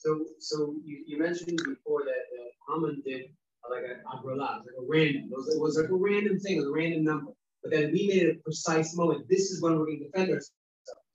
So, 0.01 0.25
so 0.39 0.77
you, 0.83 1.05
you 1.07 1.19
mentioned 1.19 1.59
before 1.59 2.03
that 2.05 2.23
Haman 2.69 3.03
did 3.05 3.27
like 3.71 3.85
a 3.85 4.17
agrala, 4.17 4.65
like 4.65 4.77
a 4.79 4.85
random. 4.89 5.29
It 5.31 5.37
was, 5.37 5.55
it 5.55 5.61
was 5.61 5.77
like 5.77 5.91
a 5.91 5.95
random 5.95 6.41
thing, 6.41 6.57
it 6.57 6.61
was 6.61 6.69
a 6.69 6.73
random 6.73 7.05
number. 7.05 7.33
But 7.63 7.73
then 7.73 7.93
we 7.93 8.09
made 8.09 8.23
it 8.23 8.37
a 8.37 8.43
precise 8.43 8.97
moment. 8.97 9.29
This 9.29 9.51
is 9.51 9.61
when 9.61 9.79
we're 9.79 9.85
going 9.85 9.99
to 9.99 10.05
defend 10.07 10.31
ourselves. 10.31 10.53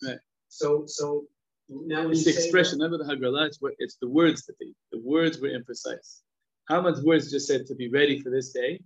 Right. 0.06 0.20
So, 0.50 0.84
so 0.86 1.24
now 1.68 2.10
it's 2.10 2.26
the 2.26 2.32
expression. 2.32 2.78
Remember 2.80 3.04
the 3.04 3.10
Hagrala? 3.10 3.48
It's, 3.48 3.60
what, 3.60 3.74
it's 3.80 3.98
the 4.00 4.08
words 4.08 4.46
that 4.46 4.54
they, 4.60 4.72
the 4.92 5.02
words 5.04 5.40
were 5.40 5.50
imprecise. 5.50 6.22
Haman's 6.70 7.04
words 7.04 7.32
just 7.32 7.48
said 7.48 7.66
to 7.66 7.76
be 7.76 7.90
ready 7.90 8.22
for 8.22 8.30
this 8.30 8.52
day, 8.52 8.80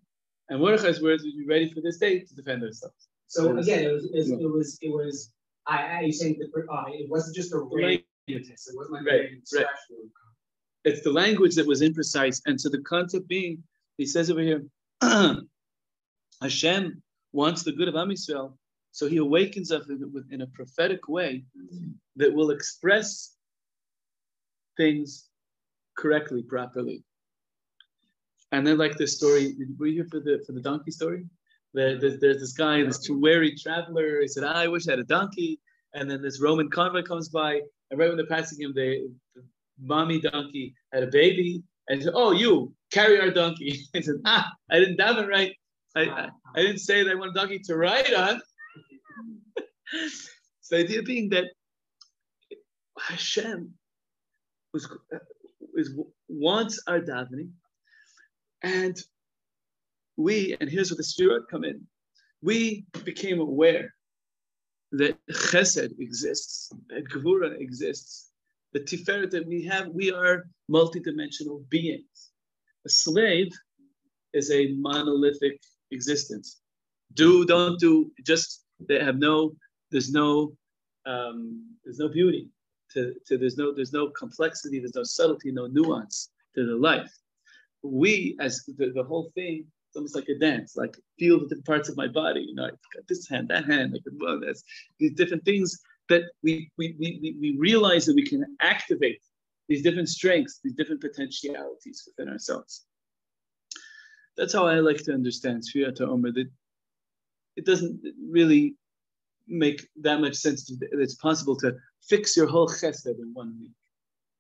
and 0.47 0.61
Mordechai's 0.61 1.01
words 1.01 1.23
would 1.23 1.37
be 1.37 1.45
ready 1.45 1.71
for 1.73 1.81
this 1.81 1.97
day 1.97 2.19
to 2.19 2.35
defend 2.35 2.63
ourselves. 2.63 3.09
So 3.27 3.57
again, 3.57 3.83
it 3.83 3.91
was, 3.91 4.05
it 4.05 4.17
was, 4.17 4.31
it 4.31 4.51
was, 4.51 4.77
it 4.81 4.89
was 4.89 5.31
I, 5.67 5.77
I, 5.77 5.99
you 6.01 6.13
saying 6.13 6.39
that 6.39 6.67
uh, 6.71 6.85
it 6.87 7.09
wasn't 7.09 7.35
just 7.35 7.53
a 7.53 7.59
random 7.59 8.03
it 8.37 8.75
wasn't 8.75 8.93
like 8.93 9.05
right, 9.05 9.29
right. 9.55 9.65
It's 10.85 11.01
the 11.01 11.11
language 11.11 11.55
that 11.55 11.67
was 11.67 11.81
imprecise. 11.81 12.41
And 12.45 12.59
so 12.59 12.69
the 12.69 12.81
concept 12.81 13.27
being, 13.27 13.63
he 13.97 14.05
says 14.05 14.31
over 14.31 14.41
here, 14.41 14.63
Hashem 16.41 17.01
wants 17.33 17.63
the 17.63 17.71
good 17.71 17.87
of 17.87 17.95
Am 17.95 18.09
Yisrael, 18.09 18.53
so 18.91 19.07
he 19.07 19.17
awakens 19.17 19.71
us 19.71 19.87
in, 19.89 20.25
in 20.31 20.41
a 20.41 20.47
prophetic 20.47 21.07
way 21.07 21.43
that 22.15 22.33
will 22.33 22.51
express 22.51 23.35
things 24.77 25.29
correctly, 25.97 26.41
properly. 26.41 27.03
And 28.51 28.65
then, 28.65 28.77
like 28.77 28.97
this 28.97 29.15
story, 29.15 29.55
were 29.77 29.87
you 29.87 29.95
here 29.95 30.07
for 30.09 30.19
the 30.19 30.43
for 30.45 30.53
the 30.53 30.61
donkey 30.61 30.91
story? 30.91 31.25
There, 31.73 31.99
there's, 31.99 32.19
there's 32.19 32.39
this 32.39 32.53
guy, 32.53 32.81
this 32.83 33.07
wary 33.09 33.55
traveler. 33.55 34.21
He 34.21 34.27
said, 34.27 34.43
"I 34.43 34.67
wish 34.67 34.87
I 34.87 34.91
had 34.91 34.99
a 34.99 35.03
donkey." 35.03 35.59
And 35.93 36.09
then 36.09 36.21
this 36.21 36.41
Roman 36.41 36.69
convoy 36.69 37.03
comes 37.03 37.29
by, 37.29 37.61
and 37.89 37.99
right 37.99 38.07
when 38.07 38.17
they're 38.17 38.25
passing 38.27 38.61
him, 38.61 38.73
they, 38.75 39.01
the 39.35 39.43
mommy 39.81 40.19
donkey 40.19 40.75
had 40.93 41.03
a 41.03 41.07
baby, 41.07 41.63
and 41.87 42.03
said, 42.03 42.13
"Oh, 42.15 42.31
you 42.31 42.73
carry 42.91 43.19
our 43.19 43.31
donkey." 43.31 43.79
I 43.95 44.01
said, 44.01 44.15
"Ah, 44.25 44.51
I 44.69 44.79
didn't 44.79 45.01
have 45.01 45.17
it 45.17 45.27
right. 45.27 45.55
I, 45.95 46.01
I, 46.01 46.29
I 46.55 46.61
didn't 46.61 46.79
say 46.79 47.03
that 47.03 47.11
I 47.11 47.15
want 47.15 47.31
a 47.31 47.39
donkey 47.39 47.59
to 47.59 47.75
ride 47.75 48.13
on." 48.13 48.41
so 50.61 50.77
the 50.77 50.83
idea 50.83 51.01
being 51.01 51.29
that 51.29 51.45
Hashem 52.99 53.73
was, 54.73 54.87
is, 55.75 55.97
wants 56.27 56.81
our 56.87 56.99
davening, 56.99 57.49
and 58.61 58.97
we, 60.17 60.55
and 60.59 60.69
here's 60.69 60.91
where 60.91 60.97
the 60.97 61.03
spirit 61.03 61.43
come 61.49 61.63
in. 61.63 61.81
We 62.41 62.85
became 63.03 63.39
aware 63.39 63.93
that 64.91 65.17
chesed 65.29 65.99
exists, 65.99 66.71
that 66.89 67.07
gvura 67.09 67.59
exists, 67.59 68.31
the 68.73 68.79
tiferet 68.79 69.31
that 69.31 69.47
we 69.47 69.63
have, 69.65 69.87
we 69.89 70.11
are 70.11 70.47
multidimensional 70.71 71.67
beings. 71.69 72.31
A 72.85 72.89
slave 72.89 73.51
is 74.33 74.51
a 74.51 74.73
monolithic 74.73 75.59
existence. 75.91 76.61
Do, 77.13 77.45
don't 77.45 77.79
do, 77.79 78.11
just 78.25 78.63
they 78.87 79.03
have 79.03 79.17
no, 79.17 79.55
there's 79.91 80.11
no, 80.11 80.53
um, 81.05 81.75
there's 81.83 81.99
no 81.99 82.09
beauty. 82.09 82.49
To, 82.93 83.13
to 83.27 83.37
there's 83.37 83.55
no 83.55 83.71
there's 83.71 83.93
no 83.93 84.09
complexity, 84.09 84.79
there's 84.79 84.95
no 84.95 85.03
subtlety, 85.03 85.51
no 85.51 85.67
nuance 85.67 86.31
to 86.55 86.65
the 86.65 86.75
life. 86.75 87.11
We, 87.83 88.35
as 88.39 88.63
the, 88.65 88.91
the 88.91 89.03
whole 89.03 89.31
thing, 89.35 89.65
it's 89.89 89.95
almost 89.95 90.15
like 90.15 90.29
a 90.29 90.37
dance, 90.37 90.75
like 90.75 90.95
feel 91.17 91.39
the 91.39 91.47
different 91.47 91.65
parts 91.65 91.89
of 91.89 91.97
my 91.97 92.07
body. 92.07 92.41
You 92.41 92.53
know, 92.53 92.65
I 92.65 92.69
got 92.69 93.07
this 93.07 93.27
hand, 93.27 93.47
that 93.49 93.65
hand, 93.65 93.95
I 93.95 93.97
like 93.97 94.03
well, 94.19 94.39
that's 94.39 94.63
these 94.99 95.13
different 95.13 95.43
things 95.45 95.79
that 96.09 96.23
we, 96.43 96.69
we, 96.77 96.95
we, 96.99 97.35
we 97.39 97.57
realize 97.57 98.05
that 98.05 98.15
we 98.15 98.25
can 98.25 98.45
activate 98.61 99.19
these 99.67 99.81
different 99.81 100.09
strengths, 100.09 100.59
these 100.63 100.73
different 100.73 101.01
potentialities 101.01 102.07
within 102.07 102.31
ourselves. 102.31 102.85
That's 104.37 104.53
how 104.53 104.67
I 104.67 104.75
like 104.75 105.03
to 105.05 105.13
understand 105.13 105.63
Sfirata 105.63 106.01
Omer, 106.01 106.31
that 106.33 106.49
it 107.55 107.65
doesn't 107.65 107.99
really 108.29 108.75
make 109.47 109.81
that 110.01 110.21
much 110.21 110.35
sense 110.35 110.65
that 110.65 110.89
it's 110.91 111.15
possible 111.15 111.55
to 111.57 111.75
fix 112.07 112.37
your 112.37 112.47
whole 112.47 112.67
chesed 112.67 113.07
in 113.07 113.31
one 113.33 113.57
week 113.59 113.71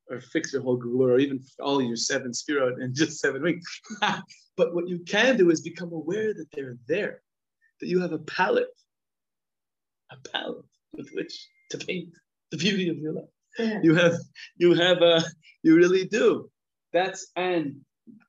or 0.09 0.19
fix 0.19 0.53
your 0.53 0.61
whole 0.61 0.79
gvura, 0.79 1.13
or 1.13 1.19
even 1.19 1.43
all 1.59 1.81
your 1.81 1.95
seven 1.95 2.33
spirit 2.33 2.81
in 2.81 2.93
just 2.93 3.19
seven 3.19 3.41
weeks. 3.41 3.81
but 4.57 4.73
what 4.73 4.87
you 4.87 4.99
can 4.99 5.37
do 5.37 5.49
is 5.49 5.61
become 5.61 5.91
aware 5.91 6.33
that 6.33 6.47
they're 6.53 6.77
there, 6.87 7.21
that 7.79 7.87
you 7.87 7.99
have 7.99 8.13
a 8.13 8.19
palette, 8.19 8.67
a 10.11 10.29
palette 10.29 10.65
with 10.93 11.09
which 11.13 11.47
to 11.69 11.77
paint 11.77 12.09
the 12.51 12.57
beauty 12.57 12.89
of 12.89 12.97
your 12.97 13.13
life. 13.13 13.25
Yeah. 13.57 13.79
You 13.83 13.95
have, 13.95 14.13
you 14.57 14.73
have 14.73 15.01
a, 15.01 15.23
you 15.63 15.75
really 15.75 16.05
do. 16.05 16.49
That's 16.93 17.27
and 17.35 17.81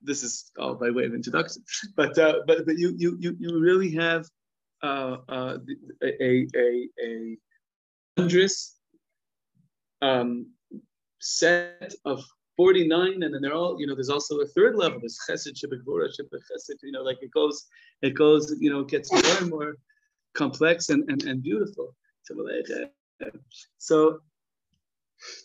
this 0.02 0.22
is 0.22 0.50
all 0.58 0.74
by 0.74 0.90
way 0.90 1.04
of 1.04 1.14
introduction, 1.14 1.62
but 1.96 2.18
uh, 2.18 2.40
but 2.46 2.66
but 2.66 2.78
you 2.78 2.94
you 2.96 3.16
you 3.18 3.36
you 3.38 3.58
really 3.58 3.94
have 3.94 4.26
uh, 4.82 5.16
uh, 5.28 5.58
a 6.02 6.46
a 6.54 6.88
a 7.02 7.36
wondrous 8.16 8.76
um, 10.02 10.46
set 11.20 11.94
of 12.04 12.22
49 12.56 13.22
and 13.22 13.34
then 13.34 13.40
they're 13.40 13.54
all 13.54 13.80
you 13.80 13.86
know 13.86 13.94
there's 13.94 14.10
also 14.10 14.40
a 14.40 14.46
third 14.46 14.76
level 14.76 14.98
there's 15.00 15.18
chesed 15.28 15.54
shebekvura 15.54 16.08
chesed 16.08 16.74
you 16.82 16.92
know 16.92 17.02
like 17.02 17.18
it 17.22 17.30
goes 17.30 17.66
it 18.02 18.14
goes 18.14 18.54
you 18.58 18.70
know 18.70 18.84
gets 18.84 19.12
more 19.12 19.38
and 19.38 19.50
more 19.50 19.76
complex 20.34 20.88
and 20.90 21.08
and, 21.10 21.22
and 21.24 21.42
beautiful. 21.42 21.94
So 23.78 24.20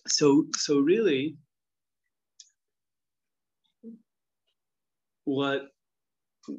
so 0.07 0.45
so 0.55 0.79
really 0.79 1.37
what 5.23 5.69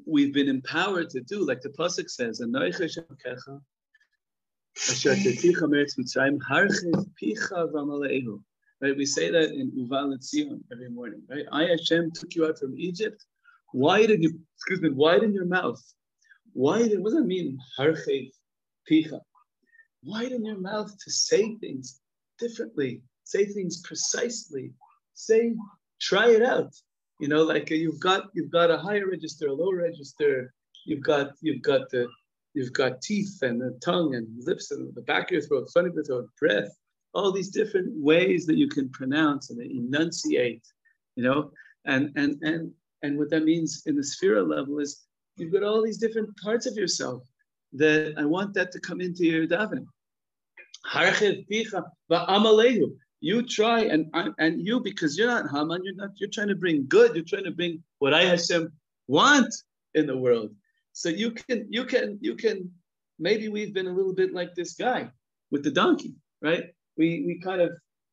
we've 0.07 0.35
been 0.35 0.49
empowered 0.49 1.11
to 1.11 1.21
do 1.21 1.47
like 1.47 1.61
the 1.63 1.69
pasuk 1.71 2.11
says 2.11 2.41
Right, 8.83 8.97
we 8.97 9.07
say 9.07 9.31
that 9.31 9.53
in 9.53 9.73
Uval 9.73 10.23
Zion 10.23 10.63
every 10.71 10.91
morning, 10.91 11.23
right? 11.31 11.47
I 11.51 11.65
Hashem 11.65 12.11
took 12.13 12.35
you 12.35 12.47
out 12.47 12.59
from 12.59 12.77
Egypt. 12.77 13.25
Widen 13.73 14.23
you, 14.23 14.39
excuse 14.57 14.83
me, 14.83 14.91
widen 14.91 15.33
your 15.33 15.47
mouth. 15.47 15.83
Why 16.53 16.81
Widen, 16.81 17.03
what 17.03 17.11
does 17.11 17.21
that 17.21 17.27
mean? 17.27 17.59
Harchev 17.79 18.31
picha. 18.91 19.21
Widen 20.05 20.45
your 20.45 20.59
mouth 20.59 20.91
to 21.05 21.11
say 21.11 21.57
things 21.57 22.01
differently, 22.39 23.03
say 23.25 23.47
things 23.47 23.81
precisely, 23.83 24.73
say, 25.15 25.55
try 26.01 26.31
it 26.31 26.43
out. 26.43 26.73
You 27.19 27.29
know, 27.29 27.43
like 27.43 27.73
uh, 27.73 27.75
you've 27.75 28.01
got 28.01 28.25
you've 28.35 28.51
got 28.51 28.71
a 28.71 28.77
higher 28.77 29.07
register, 29.09 29.47
a 29.47 29.55
lower 29.55 29.77
register. 29.77 30.53
You've 30.85 31.03
got 31.03 31.33
you've 31.41 31.63
got 31.63 31.89
the 31.91 32.09
you've 32.53 32.75
got 32.75 33.01
teeth 33.01 33.39
and 33.41 33.59
the 33.59 33.79
tongue 33.83 34.15
and 34.15 34.27
lips 34.45 34.71
and 34.71 34.95
the 34.95 35.01
back 35.03 35.29
of 35.29 35.33
your 35.33 35.43
throat, 35.43 35.71
front 35.73 35.89
of 35.89 35.95
your 35.95 36.05
throat, 36.05 36.29
breath, 36.39 36.69
all 37.17 37.33
these 37.33 37.49
different 37.49 37.89
ways 38.11 38.45
that 38.47 38.59
you 38.63 38.69
can 38.69 38.89
pronounce 38.91 39.49
and 39.51 39.61
enunciate, 39.61 40.65
you 41.17 41.25
know, 41.25 41.51
and 41.87 42.13
and 42.17 42.33
and 42.43 42.71
and 43.03 43.19
what 43.19 43.31
that 43.31 43.45
means 43.45 43.83
in 43.87 43.97
the 43.97 44.03
sphera 44.03 44.47
level 44.47 44.79
is 44.79 44.91
you've 45.37 45.53
got 45.53 45.63
all 45.63 45.83
these 45.83 45.99
different 45.99 46.29
parts 46.45 46.67
of 46.67 46.75
yourself 46.77 47.23
that 47.73 48.15
I 48.19 48.25
want 48.25 48.53
that 48.55 48.71
to 48.73 48.81
come 48.81 49.01
into 49.01 49.25
your 49.25 49.47
davening. 49.47 49.87
You 53.21 53.43
try 53.43 53.81
and 53.93 54.03
and 54.39 54.61
you 54.67 54.81
because 54.81 55.17
you're 55.17 55.35
not 55.37 55.51
Haman, 55.51 55.83
you're 55.85 56.01
not 56.03 56.11
you're 56.17 56.37
trying 56.37 56.53
to 56.55 56.55
bring 56.65 56.87
good, 56.87 57.15
you're 57.15 57.25
trying 57.33 57.49
to 57.51 57.57
bring 57.61 57.83
what 57.99 58.13
I 58.13 58.25
Hashem 58.25 58.73
want 59.09 59.53
in 59.95 60.07
the 60.07 60.17
world. 60.17 60.51
So 60.93 61.09
you 61.09 61.31
can 61.31 61.67
you 61.71 61.85
can 61.87 62.19
you 62.21 62.35
can 62.37 62.71
maybe 63.19 63.49
we've 63.49 63.75
been 63.75 63.87
a 63.87 63.97
little 63.99 64.17
bit 64.23 64.35
like 64.35 64.55
this 64.55 64.75
guy 64.75 65.11
with 65.51 65.63
the 65.65 65.71
donkey, 65.71 66.15
right? 66.43 66.67
We 66.97 67.25
we 67.27 67.41
kind 67.41 67.61
of 67.61 67.71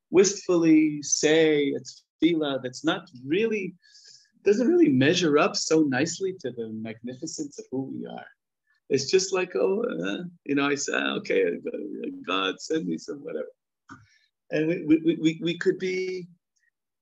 wistfully 0.10 1.02
say 1.02 1.66
it's 1.66 2.04
fila 2.20 2.60
that's 2.62 2.86
not 2.86 3.10
really 3.26 3.76
doesn't 4.44 4.68
really 4.68 4.90
measure 4.90 5.38
up 5.38 5.56
so 5.56 5.82
nicely 5.82 6.34
to 6.42 6.52
the 6.52 6.70
magnificence 6.70 7.58
of 7.60 7.66
who 7.72 7.84
we 7.84 8.06
are. 8.06 8.26
It's 8.90 9.10
just 9.10 9.34
like, 9.34 9.56
oh, 9.56 9.84
uh, 9.84 10.24
you 10.46 10.56
know, 10.56 10.68
I 10.68 10.76
say, 10.76 10.94
ah, 10.96 11.16
okay, 11.16 11.58
God, 12.28 12.60
send 12.60 12.86
me 12.86 12.98
some 12.98 13.20
whatever. 13.20 13.48
And 14.52 14.68
we, 14.68 14.98
we, 14.98 15.16
we, 15.16 15.40
we 15.42 15.58
could 15.58 15.80
be 15.80 16.28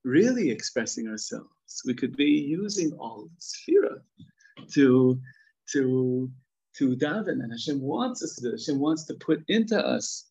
really 0.03 0.51
expressing 0.51 1.07
ourselves. 1.07 1.81
We 1.85 1.93
could 1.95 2.15
be 2.15 2.29
using 2.29 2.93
all 2.93 3.29
sphera 3.39 4.01
to, 4.73 5.19
to, 5.73 6.31
to 6.77 6.95
daven. 6.95 7.43
And 7.43 7.51
Hashem 7.51 7.81
wants 7.81 8.23
us 8.23 8.35
to 8.35 8.41
do 8.41 8.51
Hashem 8.51 8.79
wants 8.79 9.05
to 9.05 9.15
put 9.15 9.43
into 9.47 9.83
us 9.83 10.30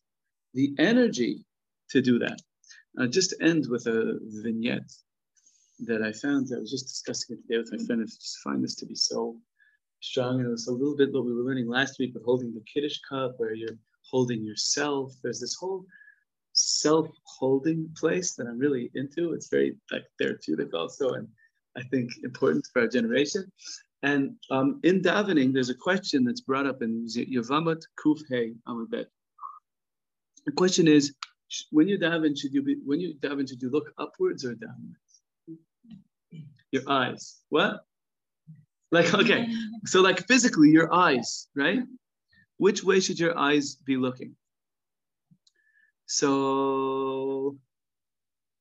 the 0.53 0.73
energy 0.77 1.45
to 1.89 2.01
do 2.01 2.19
that. 2.19 2.39
Uh, 2.99 3.07
just 3.07 3.31
to 3.31 3.43
end 3.43 3.67
with 3.69 3.87
a 3.87 4.19
vignette 4.43 4.91
that 5.79 6.01
I 6.01 6.11
found, 6.11 6.49
I 6.53 6.59
was 6.59 6.71
just 6.71 6.87
discussing 6.87 7.37
it 7.37 7.41
today 7.43 7.57
with 7.57 7.71
my 7.71 7.85
friend, 7.85 8.01
I 8.01 8.05
just 8.05 8.39
find 8.43 8.63
this 8.63 8.75
to 8.75 8.85
be 8.85 8.95
so 8.95 9.37
strong. 10.01 10.39
And 10.39 10.47
it 10.47 10.51
was 10.51 10.67
a 10.67 10.73
little 10.73 10.95
bit 10.95 11.13
what 11.13 11.25
we 11.25 11.33
were 11.33 11.43
learning 11.43 11.67
last 11.67 11.99
week 11.99 12.13
with 12.13 12.25
holding 12.25 12.53
the 12.53 12.63
Kiddush 12.71 12.99
cup, 13.09 13.35
where 13.37 13.53
you're 13.53 13.77
holding 14.09 14.43
yourself. 14.43 15.13
There's 15.23 15.39
this 15.39 15.55
whole 15.59 15.85
self-holding 16.53 17.89
place 17.97 18.35
that 18.35 18.47
I'm 18.47 18.59
really 18.59 18.91
into. 18.93 19.33
It's 19.33 19.49
very 19.49 19.77
like 19.91 20.03
therapeutic 20.19 20.73
also, 20.73 21.11
and 21.11 21.27
I 21.77 21.83
think 21.83 22.11
important 22.23 22.67
for 22.73 22.81
our 22.81 22.87
generation. 22.87 23.49
And 24.03 24.35
um, 24.49 24.79
in 24.83 25.01
davening, 25.01 25.53
there's 25.53 25.69
a 25.69 25.75
question 25.75 26.23
that's 26.23 26.41
brought 26.41 26.65
up 26.65 26.81
in 26.81 27.07
Yevamot 27.07 27.81
Kuf 28.03 28.19
Hey 28.29 28.53
Amabet. 28.67 29.05
The 30.45 30.51
question 30.51 30.87
is, 30.87 31.13
when 31.71 31.87
you 31.87 31.97
daven, 31.97 32.37
should 32.37 32.53
you 32.53 32.63
be 32.63 32.77
when 32.85 32.99
you 32.99 33.15
daven, 33.15 33.47
should 33.47 33.61
you 33.61 33.69
look 33.69 33.91
upwards 33.97 34.45
or 34.45 34.55
downwards? 34.55 34.97
Your 36.71 36.83
eyes. 36.87 37.41
What? 37.49 37.81
Like, 38.91 39.13
okay. 39.13 39.47
So, 39.85 40.01
like 40.01 40.27
physically, 40.27 40.69
your 40.69 40.93
eyes, 40.93 41.47
right? 41.55 41.79
Which 42.57 42.83
way 42.83 42.99
should 42.99 43.19
your 43.19 43.37
eyes 43.37 43.75
be 43.75 43.97
looking? 43.97 44.35
So, 46.05 47.57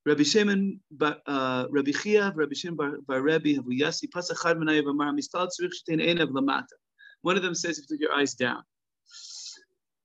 Rabbi 0.06 0.22
Shimon, 0.22 0.80
uh, 1.00 1.66
Rabbi 1.70 1.90
Chia, 1.90 2.32
Rabbi 2.34 2.54
Shimon 2.54 2.76
Bar, 2.76 2.92
Bar 3.06 3.22
Rebbe, 3.22 3.60
Havu 3.60 3.70
Yasi, 3.70 4.06
Pasachad 4.08 4.56
Menayev 4.56 4.88
Amar, 4.88 5.12
Mistal 5.12 5.48
Tzurich 5.48 5.72
Shetein 5.74 6.00
Enev 6.00 6.30
Lamata. 6.30 6.78
One 7.22 7.36
of 7.36 7.42
them 7.42 7.54
says, 7.54 7.78
if 7.78 7.84
you 7.90 7.96
put 7.96 8.02
your 8.02 8.14
eyes 8.14 8.34
down. 8.34 8.62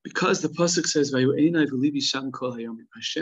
Because 0.05 0.39
the 0.39 0.49
pasuk 0.49 0.85
says, 0.85 1.11
Hashem, 1.11 1.31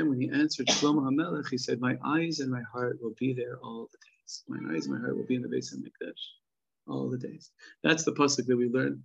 when 0.10 0.20
he 0.20 0.30
answered 0.30 0.68
Shlomo 0.68 1.10
HaMelech, 1.10 1.48
he 1.50 1.58
said, 1.58 1.80
My 1.80 1.98
eyes 2.06 2.42
and 2.42 2.52
my 2.52 2.62
heart 2.74 3.00
will 3.02 3.14
be 3.18 3.34
there 3.34 3.58
all 3.64 3.88
the 3.90 3.98
days. 3.98 4.44
My 4.50 4.76
eyes 4.76 4.86
and 4.88 4.96
my 4.96 5.00
heart 5.00 5.16
will 5.16 5.26
be 5.26 5.36
in 5.36 5.42
the 5.42 5.48
Beis 5.48 5.74
HaMikdash 5.74 6.12
all 6.86 7.10
the 7.10 7.18
days. 7.18 7.52
That's 7.84 8.04
the 8.04 8.12
pasuk 8.12 8.48
that 8.48 8.58
we 8.58 8.68
learn 8.68 9.02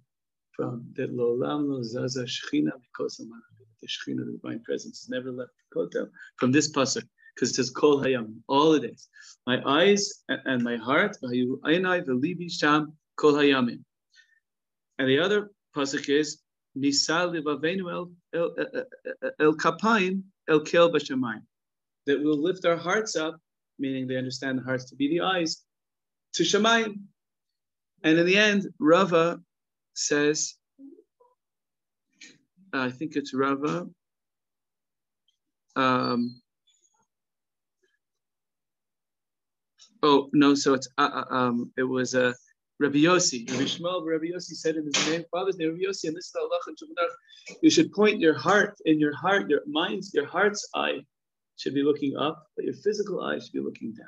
from 0.57 0.87
that 0.95 1.15
Lolam 1.17 1.69
Lo 1.69 1.81
Zaza 1.85 2.25
Shechina 2.25 2.73
The 2.99 3.87
Shechina, 3.87 4.27
the 4.27 4.33
divine 4.33 4.61
presence, 4.65 5.03
has 5.03 5.09
never 5.09 5.31
left 5.31 5.53
Kotel 5.73 6.09
from 6.35 6.51
this 6.51 6.73
pasuk 6.73 7.05
because 7.37 7.51
it 7.51 7.55
says 7.55 7.71
Kol 7.71 8.03
Hayam 8.03 8.41
all 8.49 8.73
the 8.73 8.81
days. 8.81 9.09
My 9.47 9.63
eyes 9.65 10.25
and 10.29 10.65
my 10.65 10.79
heart, 10.79 11.17
Vayu 11.23 11.61
Einai 11.61 12.05
V'Libi 12.05 12.51
Sham 12.51 12.95
Kol 13.15 13.35
Hayamim. 13.35 13.85
And 14.99 15.09
the 15.09 15.21
other 15.21 15.53
pasuk 15.77 16.09
is 16.09 16.43
El 18.35 18.55
El. 20.39 21.43
That 22.07 22.23
we'll 22.23 22.43
lift 22.43 22.65
our 22.65 22.77
hearts 22.77 23.17
up, 23.17 23.39
meaning 23.79 24.07
they 24.07 24.17
understand 24.17 24.59
the 24.59 24.63
hearts 24.63 24.87
to 24.87 24.97
be 24.97 25.09
the 25.09 25.21
eyes, 25.21 25.63
to 26.35 26.43
Shemayim. 26.43 27.03
And 28.03 28.19
in 28.19 28.27
the 28.27 28.37
end, 28.39 28.67
Rava 28.79 29.41
says, 29.95 30.55
I 32.73 32.91
think 32.91 33.17
it's 33.17 33.35
Rava. 33.35 33.87
Um, 35.77 36.41
oh 40.03 40.29
no, 40.33 40.55
so 40.55 40.75
it's 40.75 40.89
uh, 40.99 41.25
uh 41.31 41.35
um, 41.35 41.73
it 41.77 41.85
was 41.85 42.15
a. 42.15 42.35
Rabbi 42.81 42.99
Yossi, 42.99 43.51
Rabbi 43.51 43.65
Shmuel, 43.65 44.07
Rabbi 44.07 44.27
Yossi 44.27 44.55
said 44.55 44.77
in 44.77 44.85
his 44.87 45.09
name, 45.09 45.25
father's 45.33 45.59
name, 45.59 45.71
Rabbi 45.71 45.83
Yossi, 45.83 46.05
and 46.05 46.17
this 46.17 46.27
is 46.27 46.33
the 46.33 46.41
Allah 46.41 46.61
and 46.67 47.59
you 47.63 47.71
should 47.71 47.93
point 47.93 48.21
your 48.21 48.35
heart, 48.39 48.79
in 48.85 49.01
your 49.01 49.15
heart, 49.17 49.51
your 49.51 49.63
mind, 49.67 50.05
your 50.15 50.27
heart's 50.27 50.69
eye 50.75 51.01
should 51.57 51.75
be 51.75 51.83
looking 51.83 52.17
up, 52.17 52.47
but 52.55 52.65
your 52.65 52.75
physical 52.75 53.21
eye 53.21 53.39
should 53.41 53.53
be 53.53 53.61
looking 53.61 53.93
down. 53.95 54.07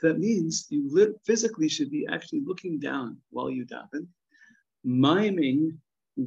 So 0.00 0.08
that 0.08 0.18
means 0.18 0.66
you 0.70 1.18
physically 1.26 1.68
should 1.68 1.90
be 1.90 2.06
actually 2.10 2.42
looking 2.46 2.78
down 2.78 3.18
while 3.30 3.50
you 3.50 3.66
daven, 3.66 4.06
miming 4.84 5.78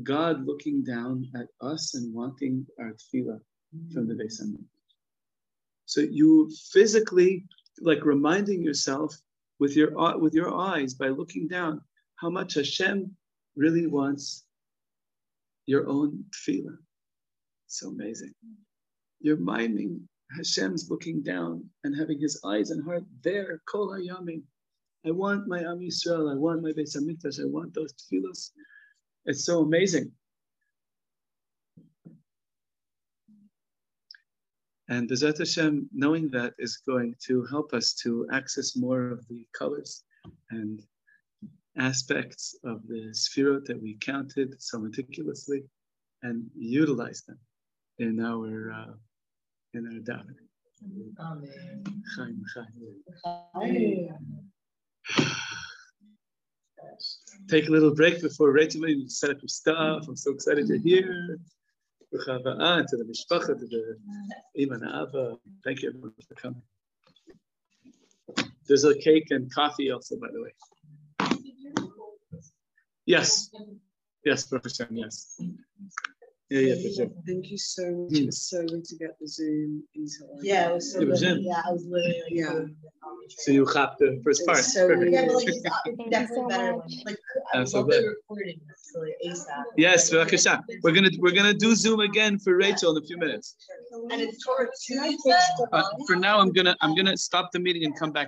God 0.03 0.45
looking 0.45 0.83
down 0.83 1.25
at 1.35 1.47
us 1.61 1.95
and 1.95 2.13
wanting 2.13 2.65
our 2.79 2.93
tefillah 2.93 3.39
from 3.91 4.07
the 4.07 4.13
Beis 4.13 4.39
So 5.85 6.01
you 6.01 6.51
physically, 6.71 7.45
like 7.81 8.05
reminding 8.05 8.61
yourself 8.61 9.15
with 9.59 9.75
your 9.75 9.97
uh, 9.99 10.17
with 10.17 10.33
your 10.33 10.53
eyes 10.53 10.93
by 10.93 11.09
looking 11.09 11.47
down 11.47 11.81
how 12.15 12.29
much 12.29 12.55
Hashem 12.55 13.15
really 13.55 13.87
wants 13.87 14.45
your 15.65 15.87
own 15.87 16.23
tefillah. 16.33 16.77
So 17.67 17.89
amazing. 17.89 18.33
You're 19.21 19.37
miming 19.37 20.07
Hashem's 20.35 20.89
looking 20.89 21.21
down 21.21 21.65
and 21.83 21.95
having 21.95 22.19
his 22.19 22.39
eyes 22.45 22.71
and 22.71 22.83
heart 22.83 23.03
there, 23.23 23.61
Kol 23.69 23.89
Hayami. 23.89 24.43
I 25.05 25.11
want 25.11 25.47
my 25.47 25.59
Am 25.59 25.79
Yisrael, 25.79 26.31
I 26.31 26.35
want 26.35 26.61
my 26.61 26.71
Beis 26.71 26.95
Hamikdash, 26.95 27.39
I 27.41 27.45
want 27.45 27.73
those 27.73 27.93
tefillahs. 27.93 28.51
It's 29.25 29.45
so 29.45 29.61
amazing. 29.61 30.11
And 34.89 35.07
Bezat 35.07 35.37
Hashem, 35.37 35.87
knowing 35.93 36.29
that 36.31 36.55
is 36.57 36.77
going 36.77 37.15
to 37.27 37.45
help 37.45 37.73
us 37.73 37.93
to 38.01 38.27
access 38.31 38.75
more 38.75 39.09
of 39.09 39.25
the 39.27 39.45
colors 39.53 40.03
and 40.49 40.81
aspects 41.77 42.55
of 42.63 42.81
the 42.87 43.13
Sphirot 43.13 43.65
that 43.65 43.79
we 43.79 43.99
counted 44.01 44.55
so 44.59 44.79
meticulously 44.79 45.63
and 46.23 46.49
utilize 46.57 47.21
them 47.21 47.37
in 47.99 48.19
our 48.19 48.71
uh, 48.71 48.93
in 49.75 49.85
our 49.85 49.99
davening. 50.01 50.47
Amen. 53.55 54.49
Take 57.47 57.67
a 57.67 57.71
little 57.71 57.93
break 57.93 58.21
before 58.21 58.51
Rachel 58.51 58.85
and 58.85 59.11
set 59.11 59.29
up 59.29 59.37
your 59.41 59.49
stuff. 59.49 60.07
I'm 60.07 60.15
so 60.15 60.31
excited 60.31 60.67
you're 60.67 60.79
here. 60.79 61.37
To 62.11 62.17
the 62.17 63.05
mishpacha, 63.05 63.47
to 63.59 63.67
the 63.67 63.97
Iman 64.59 64.83
Ava. 64.83 65.35
Thank 65.63 65.81
you 65.83 65.89
everyone 65.89 66.13
for 66.27 66.35
coming. 66.35 66.61
There's 68.67 68.83
a 68.83 68.95
cake 68.97 69.27
and 69.29 69.53
coffee 69.53 69.91
also, 69.91 70.15
by 70.19 70.27
the 70.33 70.41
way. 70.41 70.53
Yes. 73.05 73.49
Yes, 74.25 74.45
Professor, 74.47 74.87
yes. 74.91 75.39
Yeah, 76.49 76.59
yeah, 76.61 76.75
for 76.81 76.89
sure. 76.93 77.07
Thank 77.27 77.51
you 77.51 77.57
so 77.59 77.83
much. 77.91 78.09
Hmm. 78.09 78.15
It 78.23 78.25
was 78.25 78.41
so 78.49 78.65
good 78.65 78.83
to 78.85 78.95
get 78.97 79.11
the 79.19 79.27
Zoom 79.27 79.83
into 79.93 80.13
like 80.33 80.43
Yeah, 80.43 80.69
it 80.69 80.73
was 80.75 80.93
so 80.93 81.01
It 81.01 81.07
was 81.07 81.21
good. 81.21 81.41
Yeah, 81.43 81.61
I 81.65 81.71
was 81.71 81.85
literally 81.85 82.21
like. 82.23 82.31
Yeah. 82.31 82.51
doing 82.53 82.75
the 82.81 82.89
comedy 83.03 83.35
So 83.37 83.51
you 83.51 83.65
have 83.67 83.95
the 83.99 84.19
first 84.23 84.45
part. 84.47 84.57
so 84.57 84.87
Perfect. 84.87 85.11
Yeah, 85.11 85.25
but 85.27 85.35
like 85.35 85.47
it's 85.47 85.65
uh, 85.65 85.69
Thank 85.85 85.99
you 85.99 86.09
definitely 86.09 86.35
so 86.37 86.47
better 86.47 86.75
much. 86.77 86.93
like, 87.05 87.18
I'm 87.53 87.65
so 87.65 87.83
glad. 87.83 88.03
recording, 88.03 88.59
it's 89.21 89.45
ASAP. 89.45 89.63
Yes. 89.77 90.11
We're 90.11 90.91
gonna 90.91 91.09
we're 91.19 91.31
gonna 91.31 91.53
do 91.53 91.75
Zoom 91.75 91.99
again 91.99 92.39
for 92.39 92.55
Rachel 92.55 92.95
in 92.95 93.03
a 93.03 93.05
few 93.05 93.17
minutes. 93.17 93.55
And 94.11 94.21
it's 94.21 94.43
Tuesday. 94.85 95.33
Uh, 95.71 95.83
for 96.07 96.15
now, 96.15 96.39
I'm 96.39 96.51
gonna 96.51 96.75
I'm 96.81 96.95
gonna 96.95 97.17
stop 97.17 97.51
the 97.51 97.59
meeting 97.59 97.85
and 97.85 97.97
come 97.97 98.11
back 98.11 98.27